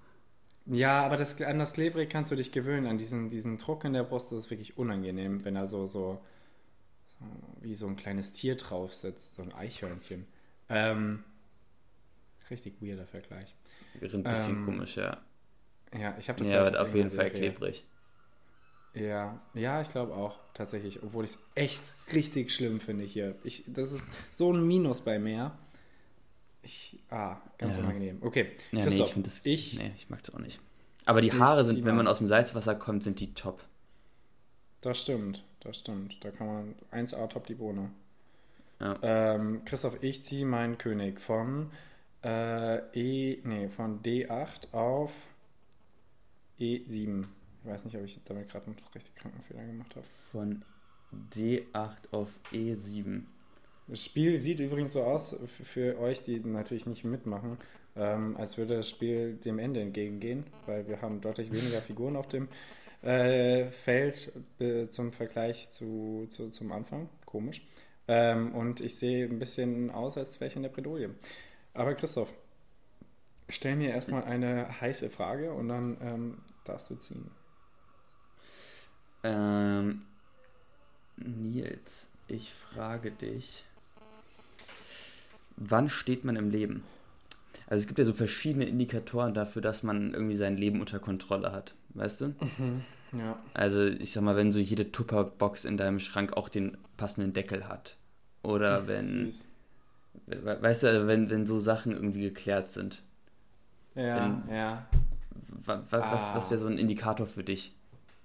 [0.67, 3.95] Ja, aber das, an das klebrig kannst du dich gewöhnen, an diesen, diesen Druck in
[3.95, 6.21] der Brust, das ist wirklich unangenehm, wenn er so, so,
[7.09, 7.27] so
[7.63, 10.27] wie so ein kleines Tier drauf sitzt, so ein Eichhörnchen.
[10.69, 11.25] Ähm,
[12.51, 13.55] richtig weirder Vergleich.
[13.93, 15.21] Wäre ein bisschen ähm, komisch, ja.
[15.99, 17.85] Ja, ich habe das Ja, wird auf jeden Fall klebrig.
[19.01, 21.83] Ja, ja, ich glaube auch tatsächlich, obwohl ich es echt
[22.13, 23.37] richtig schlimm finde hier.
[23.45, 25.53] Ich, das ist so ein Minus bei mir.
[26.63, 27.83] Ich, ah, ganz ja.
[27.83, 28.19] unangenehm.
[28.21, 30.61] Okay, ja, Christoph, nee, ich, das, ich, nee, ich mag es auch nicht.
[31.07, 33.65] Aber die Haare sind, wenn man aus dem Salzwasser kommt, sind die top.
[34.83, 36.23] Das stimmt, das stimmt.
[36.23, 37.91] Da kann man 1A top die Bohne.
[38.81, 38.99] Ja.
[39.03, 41.71] Ähm, Christoph, ich ziehe meinen König von
[42.23, 45.13] äh, E, nee, von D8 auf
[46.61, 47.27] E7.
[47.69, 50.07] Ich weiß nicht, ob ich damit gerade einen richtig kranken Fehler gemacht habe.
[50.33, 50.63] Von
[51.35, 53.25] D8 auf E7.
[53.89, 57.59] Das Spiel sieht übrigens so aus, für euch, die natürlich nicht mitmachen,
[57.95, 62.27] ähm, als würde das Spiel dem Ende entgegengehen, weil wir haben deutlich weniger Figuren auf
[62.29, 62.49] dem
[63.03, 67.11] äh, Feld äh, zum Vergleich zu, zu, zum Anfang.
[67.27, 67.67] Komisch.
[68.09, 71.11] Ähm, und ich sehe ein bisschen aus, als wäre ich in der Bredouille.
[71.75, 72.33] Aber Christoph,
[73.51, 77.31] stell mir erstmal eine heiße Frage und dann ähm, darfst du ziehen.
[79.23, 80.03] Ähm,
[81.17, 83.65] Nils, ich frage dich,
[85.57, 86.85] wann steht man im Leben?
[87.67, 91.53] Also es gibt ja so verschiedene Indikatoren dafür, dass man irgendwie sein Leben unter Kontrolle
[91.53, 92.27] hat, weißt du?
[92.29, 93.39] Mhm, ja.
[93.55, 97.69] Also ich sag mal, wenn so jede Tupperbox in deinem Schrank auch den passenden Deckel
[97.69, 97.97] hat.
[98.43, 99.49] Oder mhm, wenn, süß.
[100.27, 103.03] weißt du, also wenn, wenn so Sachen irgendwie geklärt sind.
[103.95, 104.87] Ja, wenn, ja.
[105.65, 106.33] Was, ah.
[106.35, 107.75] was wäre so ein Indikator für dich,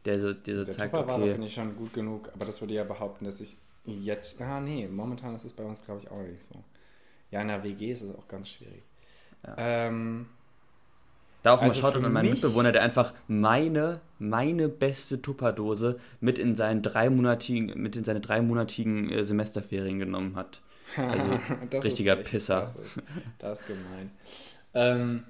[0.06, 1.32] der so, der so der zeigt, Tupper okay.
[1.32, 4.42] finde ich schon gut genug, aber das würde ja behaupten, dass ich jetzt.
[4.42, 6.56] Ah, nee, momentan ist es bei uns, glaube ich, auch nicht so.
[7.32, 8.84] Ja, in der WG ist es auch ganz schwierig.
[9.46, 9.56] Ja.
[9.58, 10.28] Ähm,
[11.44, 16.40] da auch also mal schaut an meinen Mitbewohner, der einfach meine, meine beste Tupperdose mit
[16.40, 20.62] in seinen dreimonatigen, mit in seine dreimonatigen äh, Semesterferien genommen hat.
[20.96, 21.40] Also
[21.80, 22.62] richtiger Pisser.
[22.62, 23.02] Das ist,
[23.40, 24.12] das ist gemein.
[24.76, 25.24] Ähm,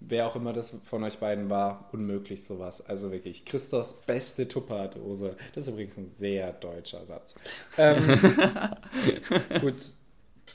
[0.00, 2.84] wer auch immer das von euch beiden war, unmöglich sowas.
[2.86, 5.36] Also wirklich, Christophs beste Tupperdose.
[5.54, 7.34] Das ist übrigens ein sehr deutscher Satz.
[7.78, 8.02] Ähm,
[9.60, 9.92] gut,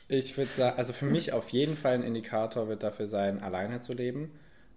[0.07, 3.81] ich würde sagen, also für mich auf jeden Fall ein Indikator wird dafür sein, alleine
[3.81, 4.31] zu leben.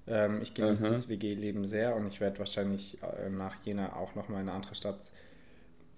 [0.07, 0.89] Ähm, ich genieße mhm.
[0.89, 4.75] das WG-Leben sehr und ich werde wahrscheinlich äh, nach Jena auch nochmal in eine andere
[4.75, 5.13] Stadt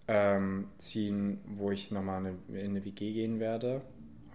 [0.08, 3.82] ähm, ziehen, wo ich nochmal in eine WG gehen werde.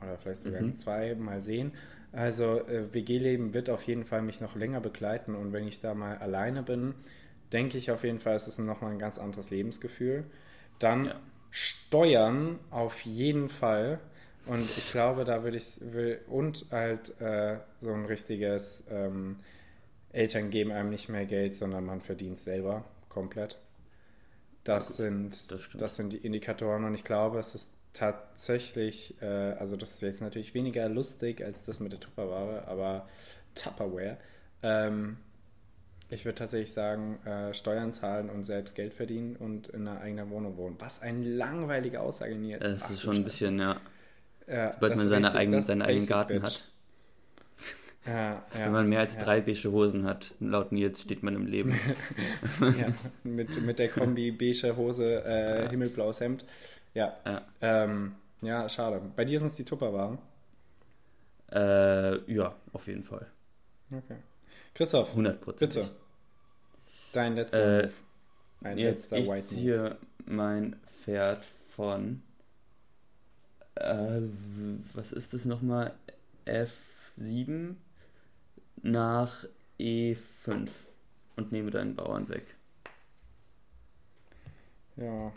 [0.01, 0.73] Oder vielleicht sogar mhm.
[0.73, 1.71] zwei, mal sehen.
[2.11, 5.93] Also äh, WG-Leben wird auf jeden Fall mich noch länger begleiten und wenn ich da
[5.93, 6.93] mal alleine bin,
[7.53, 10.25] denke ich auf jeden Fall, es ist nochmal ein ganz anderes Lebensgefühl.
[10.79, 11.15] Dann ja.
[11.49, 13.99] Steuern auf jeden Fall.
[14.45, 19.37] Und ich glaube, da würde ich will, und halt äh, so ein richtiges ähm,
[20.11, 23.59] Eltern geben einem nicht mehr Geld, sondern man verdient selber komplett.
[24.63, 29.25] Das ja, sind das, das sind die Indikatoren und ich glaube, es ist tatsächlich, äh,
[29.25, 33.07] also das ist jetzt natürlich weniger lustig als das mit der Tupperware, aber
[33.55, 34.17] Tupperware.
[34.63, 35.17] Ähm,
[36.09, 40.29] ich würde tatsächlich sagen, äh, Steuern zahlen und selbst Geld verdienen und in einer eigenen
[40.29, 40.75] Wohnung wohnen.
[40.79, 42.63] Was eine langweilige Aussage jetzt.
[42.63, 43.77] Das Ach, ist schon ein bisschen, ja.
[44.45, 46.43] ja Sobald man seine eigenen, seinen eigenen Garten Bitch.
[46.43, 46.67] hat.
[48.03, 48.13] Ja,
[48.57, 51.79] ja, Wenn man mehr als drei beige Hosen hat, laut Nils steht man im Leben.
[53.23, 56.43] mit, mit der Kombi beige Hose, äh, himmelblaues Hemd.
[56.93, 57.17] Ja.
[57.25, 59.01] Ja, ähm, ja schade.
[59.15, 60.17] Bei dir sind es die Tupperwaren?
[61.51, 63.27] Äh, ja, auf jeden Fall.
[63.91, 64.17] Okay.
[64.73, 65.89] Christoph, 100 bitte.
[67.11, 67.93] Dein letzter äh, Move.
[68.63, 69.97] Ein jetzt letzter ich White ziehe Move.
[70.25, 72.21] mein Pferd von
[73.75, 74.21] äh,
[74.93, 75.93] was ist das nochmal?
[76.45, 77.75] F7
[78.81, 79.45] nach
[79.79, 80.69] E5
[81.35, 82.55] und nehme deinen Bauern weg.
[84.97, 85.31] Ja,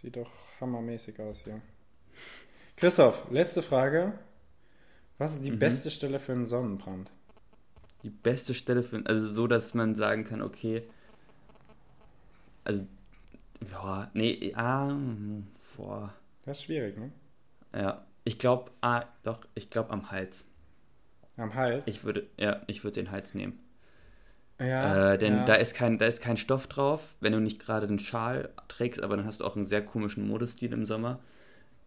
[0.00, 0.30] sieht doch
[0.60, 1.60] hammermäßig aus hier.
[2.76, 4.18] Christoph, letzte Frage.
[5.18, 5.58] Was ist die mhm.
[5.58, 7.10] beste Stelle für einen Sonnenbrand?
[8.02, 10.84] Die beste Stelle für, also so, dass man sagen kann, okay,
[12.64, 12.86] Also,
[13.70, 14.90] ja, nee, ah,
[15.76, 16.14] boah.
[16.46, 17.12] Das ist schwierig, ne?
[17.74, 20.46] Ja, ich glaube, ah, doch, ich glaube am Hals.
[21.36, 21.86] Am Hals?
[21.86, 23.60] Ich würde, ja, ich würde den Hals nehmen.
[24.60, 25.44] Ja, Äh, denn ja.
[25.44, 29.02] da ist kein, da ist kein Stoff drauf, wenn du nicht gerade den Schal trägst,
[29.02, 31.20] aber dann hast du auch einen sehr komischen Modestil im Sommer.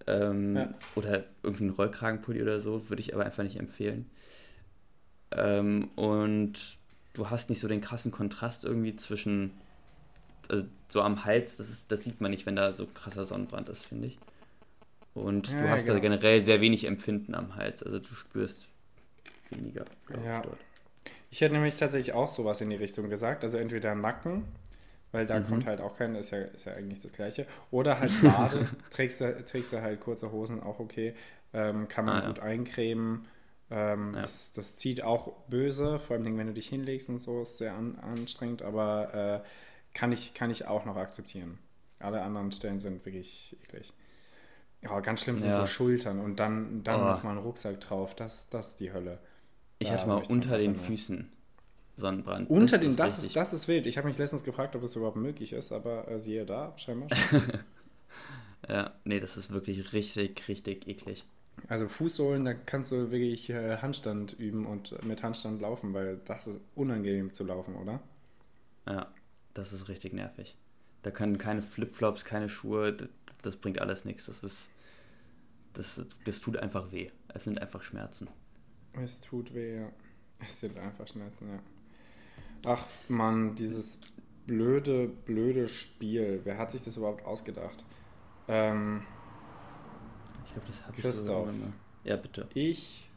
[0.08, 0.74] Ähm, Ja.
[0.96, 4.10] Oder irgendwie einen Rollkragenpulli oder so, würde ich aber einfach nicht empfehlen.
[5.32, 6.78] Ähm, und
[7.14, 9.62] du hast nicht so den krassen Kontrast irgendwie zwischen,
[10.50, 13.70] also so am Hals, das, ist, das sieht man nicht, wenn da so krasser Sonnenbrand
[13.70, 14.20] ist, finde ich.
[15.14, 16.02] Und du hast da genau.
[16.02, 18.70] generell sehr wenig Empfinden am Hals, also du spürst
[19.50, 20.66] weniger, glaube ich, dort.
[21.34, 23.44] Ich hätte nämlich tatsächlich auch sowas in die Richtung gesagt.
[23.44, 24.46] Also entweder Nacken,
[25.12, 25.40] weil da Mhm.
[25.40, 27.48] kommt halt auch kein, ist ja, ist ja eigentlich das Gleiche.
[27.72, 31.16] Oder halt Bade, trägst, du, trägst du halt kurze Hosen, auch okay.
[31.54, 32.34] Ähm, kann man Ah, ja.
[32.34, 33.28] gut eincremen.
[33.72, 34.22] Ähm, Ja.
[34.22, 37.74] das, das zieht auch böse, vor allem wenn du dich hinlegst und so, ist sehr
[37.74, 41.60] an, anstrengend, aber äh, kann, ich, kann ich auch noch akzeptieren.
[42.00, 43.94] Alle anderen Stellen sind wirklich eklig.
[44.82, 45.56] Ja, ganz schlimm sind Ja.
[45.56, 47.06] so Schultern und dann, dann Oh.
[47.06, 48.16] noch mal ein Rucksack drauf.
[48.16, 49.20] Das, das ist die Hölle.
[49.80, 51.30] Ich hatte mal unter den Füßen
[51.96, 52.50] Sonnenbrand.
[52.50, 53.86] Unter den, das richtig- ist, das ist wild.
[53.86, 57.10] Ich habe mich letztens gefragt, ob das überhaupt möglich ist, aber äh, siehe da, scheinbar.
[58.70, 61.26] Ja, nee, das ist wirklich richtig, richtig eklig.
[61.68, 66.48] also Fußsohlen, da kannst du wirklich äh, Handstand üben und mit Handstand laufen, weil das
[66.48, 68.00] ist unangenehm zu laufen, oder?
[68.88, 69.12] Ja,
[69.54, 70.56] das ist richtig nervig.
[71.02, 73.10] Da können keine Flipflops, keine Schuhe, das,
[73.42, 74.28] das bringt alles nichts.
[74.28, 74.70] Das ist,
[75.74, 77.08] das, das tut einfach weh.
[77.34, 78.30] Es sind einfach Schmerzen.
[79.02, 79.90] Es tut weh, ja.
[80.40, 81.60] Es sind einfach Schmerzen, ja.
[82.66, 84.00] Ach Mann, dieses
[84.46, 86.42] blöde, blöde Spiel.
[86.44, 87.84] Wer hat sich das überhaupt ausgedacht?
[88.48, 89.04] Ähm,
[90.46, 91.50] Ich glaube, das habe ich Christoph.
[91.52, 91.58] so.
[92.04, 92.48] Ja, bitte.
[92.54, 93.10] ich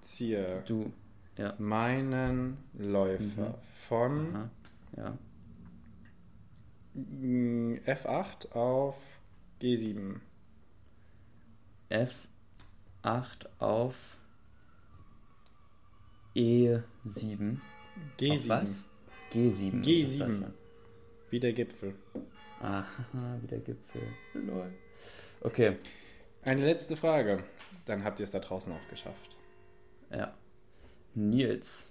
[0.00, 0.92] ziehe Du.
[1.36, 1.54] Ja.
[1.58, 3.54] meinen Läufer Mhm.
[3.88, 4.50] von Aha.
[4.96, 5.18] Ja.
[6.94, 8.96] Mm, F8 auf
[9.60, 10.20] G7.
[11.90, 14.16] F8 auf
[16.34, 17.58] E7.
[18.18, 18.32] G7.
[18.32, 18.84] Auf was?
[19.32, 19.82] G7.
[19.84, 20.02] G7.
[20.02, 20.54] das war schon.
[21.30, 21.94] Wie der Gipfel.
[22.60, 22.84] Ah,
[23.42, 24.02] wieder Gipfel.
[24.34, 24.72] Lol.
[25.40, 25.76] Okay,
[26.42, 27.42] Eine letzte Frage.
[27.84, 29.36] Dann habt ihr es da draußen auch geschafft.
[30.10, 30.34] ja.
[31.16, 31.88] Nils.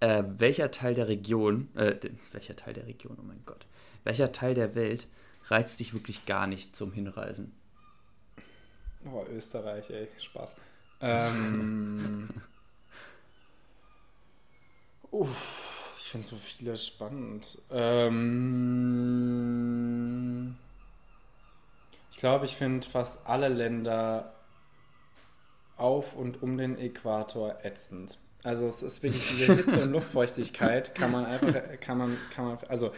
[0.00, 1.94] Äh, welcher Teil der Region, äh,
[2.32, 3.66] welcher Teil der Region, oh mein Gott,
[4.02, 5.06] welcher Teil der Welt
[5.44, 7.52] reizt dich wirklich gar nicht zum Hinreisen?
[9.04, 10.56] Oh, Österreich, ey, Spaß.
[11.00, 12.28] Ähm,
[15.12, 17.58] uff, ich finde so viele spannend.
[17.70, 18.16] Ähm,
[22.10, 24.34] ich glaube, ich finde fast alle Länder
[25.76, 28.18] auf und um den Äquator ätzend.
[28.42, 32.58] Also es ist wirklich diese Hitze und Luftfeuchtigkeit kann man einfach, kann man, kann man,
[32.68, 32.92] also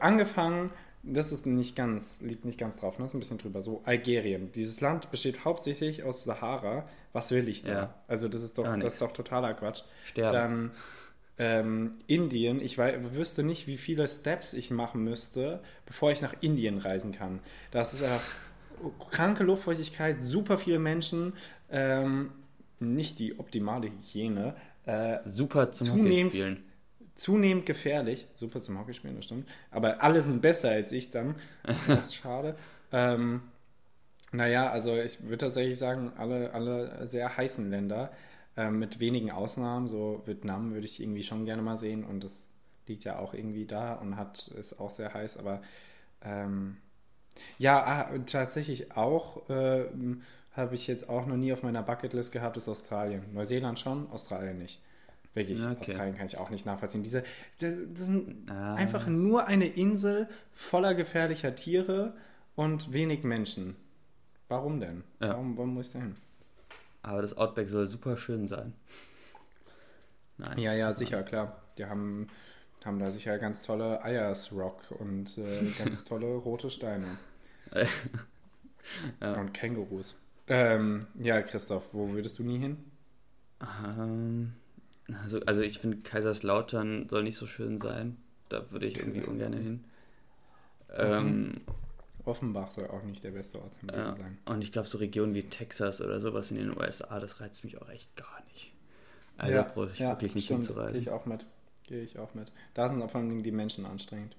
[0.00, 0.70] angefangen,
[1.02, 3.04] das ist nicht ganz, liegt nicht ganz drauf, ne?
[3.04, 3.62] ist ein bisschen drüber.
[3.62, 4.52] So, Algerien.
[4.52, 6.88] Dieses Land besteht hauptsächlich aus Sahara.
[7.14, 7.72] Was will ich da?
[7.72, 7.94] Ja.
[8.08, 9.82] Also, das ist doch, Gar das ist doch totaler Quatsch.
[10.04, 10.32] Sterben.
[10.32, 10.70] Dann
[11.38, 12.60] ähm, Indien.
[12.60, 17.12] Ich wei- wüsste nicht, wie viele Steps ich machen müsste, bevor ich nach Indien reisen
[17.12, 17.40] kann.
[17.70, 18.22] Das ist einfach
[19.10, 21.32] kranke Luftfeuchtigkeit, super viele Menschen,
[21.70, 22.30] ähm,
[22.80, 24.54] nicht die optimale Hygiene.
[24.86, 26.62] Äh, Super zum Zunehmend- Hockeyspielen.
[27.14, 28.26] zunehmend gefährlich.
[28.36, 29.48] Super zum Hockeyspielen, das stimmt.
[29.70, 31.36] Aber alle sind besser als ich dann.
[31.86, 32.54] Das ist schade.
[32.92, 33.40] Ähm,
[34.34, 38.12] naja, also ich würde tatsächlich sagen, alle, alle sehr heißen Länder,
[38.56, 39.88] ähm, mit wenigen Ausnahmen.
[39.88, 42.48] So Vietnam würde ich irgendwie schon gerne mal sehen und das
[42.86, 45.62] liegt ja auch irgendwie da und hat ist auch sehr heiß, aber
[46.22, 46.76] ähm,
[47.58, 50.22] ja, ah, tatsächlich auch ähm,
[50.52, 53.24] habe ich jetzt auch noch nie auf meiner Bucketlist gehabt, ist Australien.
[53.32, 54.80] Neuseeland schon, Australien nicht.
[55.34, 55.76] Wirklich, Okay.
[55.80, 57.02] Australien kann ich auch nicht nachvollziehen.
[57.02, 57.24] Diese,
[57.58, 58.74] das, das sind Ah.
[58.74, 62.14] einfach nur eine Insel voller gefährlicher Tiere
[62.54, 63.76] und wenig Menschen.
[64.48, 65.04] Warum denn?
[65.20, 65.30] Ja.
[65.30, 66.16] Warum, warum muss ich da hin?
[67.02, 68.72] Aber das Outback soll super schön sein.
[70.38, 70.58] Nein.
[70.58, 71.60] Ja, ja, sicher, klar.
[71.78, 72.28] Die haben,
[72.84, 77.18] haben da sicher ganz tolle Ayers Rock und äh, ganz tolle rote Steine.
[79.20, 79.40] Ja.
[79.40, 80.14] Und Kängurus.
[80.46, 82.76] Ähm, ja, Christoph, wo würdest du nie hin?
[83.62, 84.52] Ähm,
[85.22, 88.18] also, also ich finde Kaiserslautern soll nicht so schön sein.
[88.50, 89.84] Da würde ich irgendwie ungern hin.
[90.96, 91.62] Ähm,
[92.24, 94.14] Offenbach soll auch nicht der beste Ort zum Leben ja.
[94.14, 94.38] sein.
[94.46, 97.80] Und ich glaube, so Regionen wie Texas oder sowas in den USA, das reizt mich
[97.80, 98.72] auch echt gar nicht.
[99.36, 100.66] Also ja, da brauche ich ja, wirklich nicht stimmt.
[100.66, 100.92] hinzureisen.
[100.94, 101.44] Gehe ich auch mit.
[101.86, 102.52] Gehe ich auch mit.
[102.72, 104.36] Da sind vor allem die Menschen anstrengend.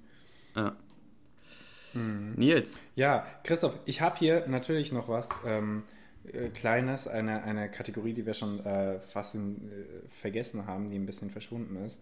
[0.55, 0.75] Ja.
[1.93, 2.33] Mhm.
[2.36, 5.83] Nils, Ja, Christoph, ich habe hier natürlich noch was ähm,
[6.31, 10.97] äh, Kleines, eine, eine Kategorie, die wir schon äh, fast in, äh, vergessen haben, die
[10.97, 12.01] ein bisschen verschwunden ist.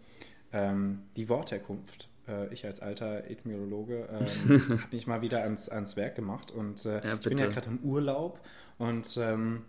[0.51, 2.09] Ähm, die Wortherkunft.
[2.27, 6.85] Äh, ich als alter Ethnologe, ähm, habe mich mal wieder ans, ans Werk gemacht und
[6.85, 8.39] äh, Ja, ich bin ja gerade im Urlaub
[8.77, 9.63] und ähm,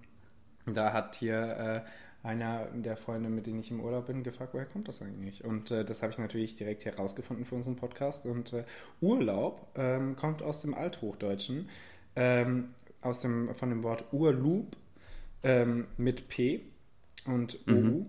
[0.67, 1.91] da hat hier äh,
[2.27, 5.45] einer der Freunde, mit denen ich im Urlaub bin, gefragt, woher kommt das eigentlich?
[5.45, 8.25] Und äh, das habe ich natürlich direkt herausgefunden für unseren Podcast.
[8.25, 8.65] Und äh,
[9.03, 11.69] Urlaub ähm, kommt aus dem Althochdeutschen,
[12.17, 12.69] ähm,
[13.03, 14.75] aus dem, von dem Wort Urlub
[15.43, 16.63] ähm, mit P
[17.27, 17.73] und OU.
[17.73, 18.07] Mhm.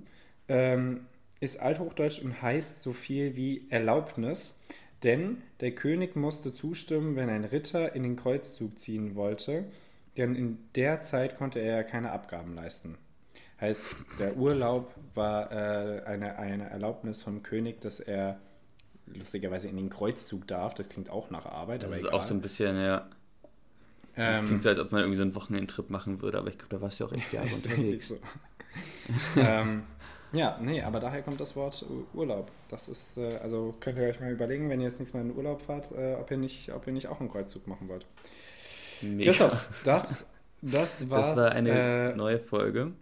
[0.48, 1.02] Ähm,
[1.46, 4.60] ist Althochdeutsch und heißt so viel wie Erlaubnis,
[5.04, 9.66] denn der König musste zustimmen, wenn ein Ritter in den Kreuzzug ziehen wollte,
[10.18, 12.98] denn in der Zeit konnte er ja keine Abgaben leisten.
[13.62, 13.84] Heißt,
[14.20, 18.40] der Urlaub war äh, eine, eine Erlaubnis vom König, dass er
[19.08, 20.74] lustigerweise in den Kreuzzug darf.
[20.74, 22.20] Das klingt auch nach Arbeit, Das aber ist egal.
[22.20, 23.10] auch so ein bisschen, ja.
[24.26, 26.58] Das Ähm, klingt so, als ob man irgendwie so einen Wochenendtrip machen würde, aber ich
[26.58, 28.08] glaube, da warst du auch echt Jahre unterwegs.
[28.10, 28.20] so.
[29.38, 29.84] ähm,
[30.34, 32.52] ja, nee, aber daher kommt das Wort Urlaub.
[32.70, 35.36] Das ist, äh, also könnt ihr euch mal überlegen, wenn ihr jetzt nächstes Mal in
[35.36, 38.06] Urlaub fahrt, äh, ob, ihr nicht, ob ihr nicht auch einen Kreuzzug machen wollt.
[39.02, 39.26] Mega.
[39.32, 40.30] Christoph, das,
[40.62, 41.36] das war's.
[41.36, 42.94] Das war eine äh, neue Folge.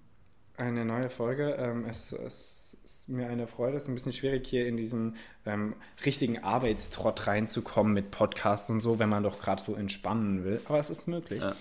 [0.57, 1.55] eine neue Folge.
[1.57, 3.77] Ähm, es, es ist mir eine Freude.
[3.77, 5.15] Es ist ein bisschen schwierig, hier in diesen
[5.45, 10.61] ähm, richtigen Arbeitstrott reinzukommen mit Podcast und so, wenn man doch gerade so entspannen will.
[10.65, 11.41] Aber es ist möglich.
[11.43, 11.55] Ja.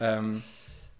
[0.00, 0.42] Ähm,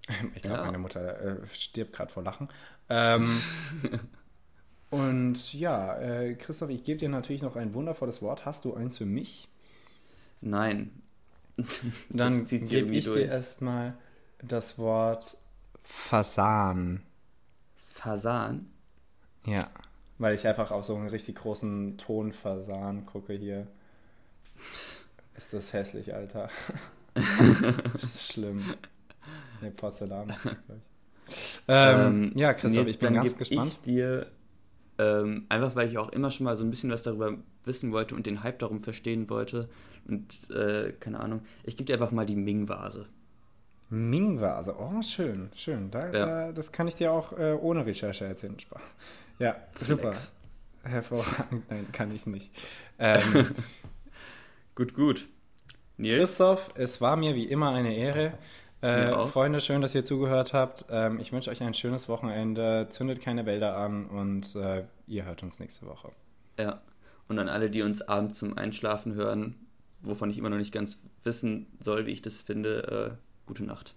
[0.34, 0.64] ich glaube, Ja.
[0.64, 2.48] meine Mutter äh, stirbt gerade vor Lachen.
[2.89, 3.45] Ähm,
[4.91, 8.45] und ja, äh, Christoph, ich gebe dir natürlich noch ein wundervolles Wort.
[8.47, 9.49] Hast du eins für mich?
[10.41, 11.03] Nein.
[12.11, 13.24] Dann Das gebe ich dir durch.
[13.24, 13.95] erstmal
[14.43, 15.37] das Wort
[15.84, 17.01] Fasan.
[17.95, 18.66] Fasan.
[19.47, 19.70] Ja,
[20.18, 23.66] weil ich einfach auf so einen richtig großen Tonfasan gucke hier.
[25.37, 26.49] Ist das hässlich, Alter.
[27.14, 28.74] das ist schlimm.
[29.61, 30.30] Ne, Porzellan.
[30.37, 31.55] ist das, glaub ich.
[31.68, 33.72] Ähm, ja, Christoph, Nils, ich bin ganz gespannt.
[33.72, 34.30] Ich dir,
[34.98, 38.14] ähm, einfach weil ich auch immer schon mal so ein bisschen was darüber wissen wollte
[38.14, 39.68] und den Hype darum verstehen wollte.
[40.08, 43.06] Und äh, keine Ahnung, ich gebe dir einfach mal die Ming-Vase.
[43.88, 45.90] Ming-Vase, oh, schön, schön.
[45.90, 46.26] Da, Ja.
[46.26, 48.58] da, das kann ich dir auch äh, ohne Recherche erzählen.
[48.58, 48.80] Spaß.
[49.38, 50.02] Ja, super.
[50.12, 50.32] Flex.
[50.82, 51.64] Hervorragend.
[51.70, 52.50] Nein, kann ich nicht.
[52.98, 53.46] Ähm,
[54.76, 55.26] Gut, gut.
[55.96, 58.34] Nils, Christoph, es war mir wie immer eine Ehre.
[58.87, 59.26] Äh.
[59.26, 60.84] Freunde, schön, dass ihr zugehört habt.
[60.91, 62.87] Ähm, ich wünsche euch ein schönes Wochenende.
[62.89, 66.11] Zündet keine Wälder an und äh, ihr hört uns nächste Woche.
[66.59, 66.80] ja.
[67.28, 69.57] Und an alle, die uns abends zum Einschlafen hören,
[70.01, 73.97] wovon ich immer noch nicht ganz wissen soll, wie ich das finde, äh, gute Nacht.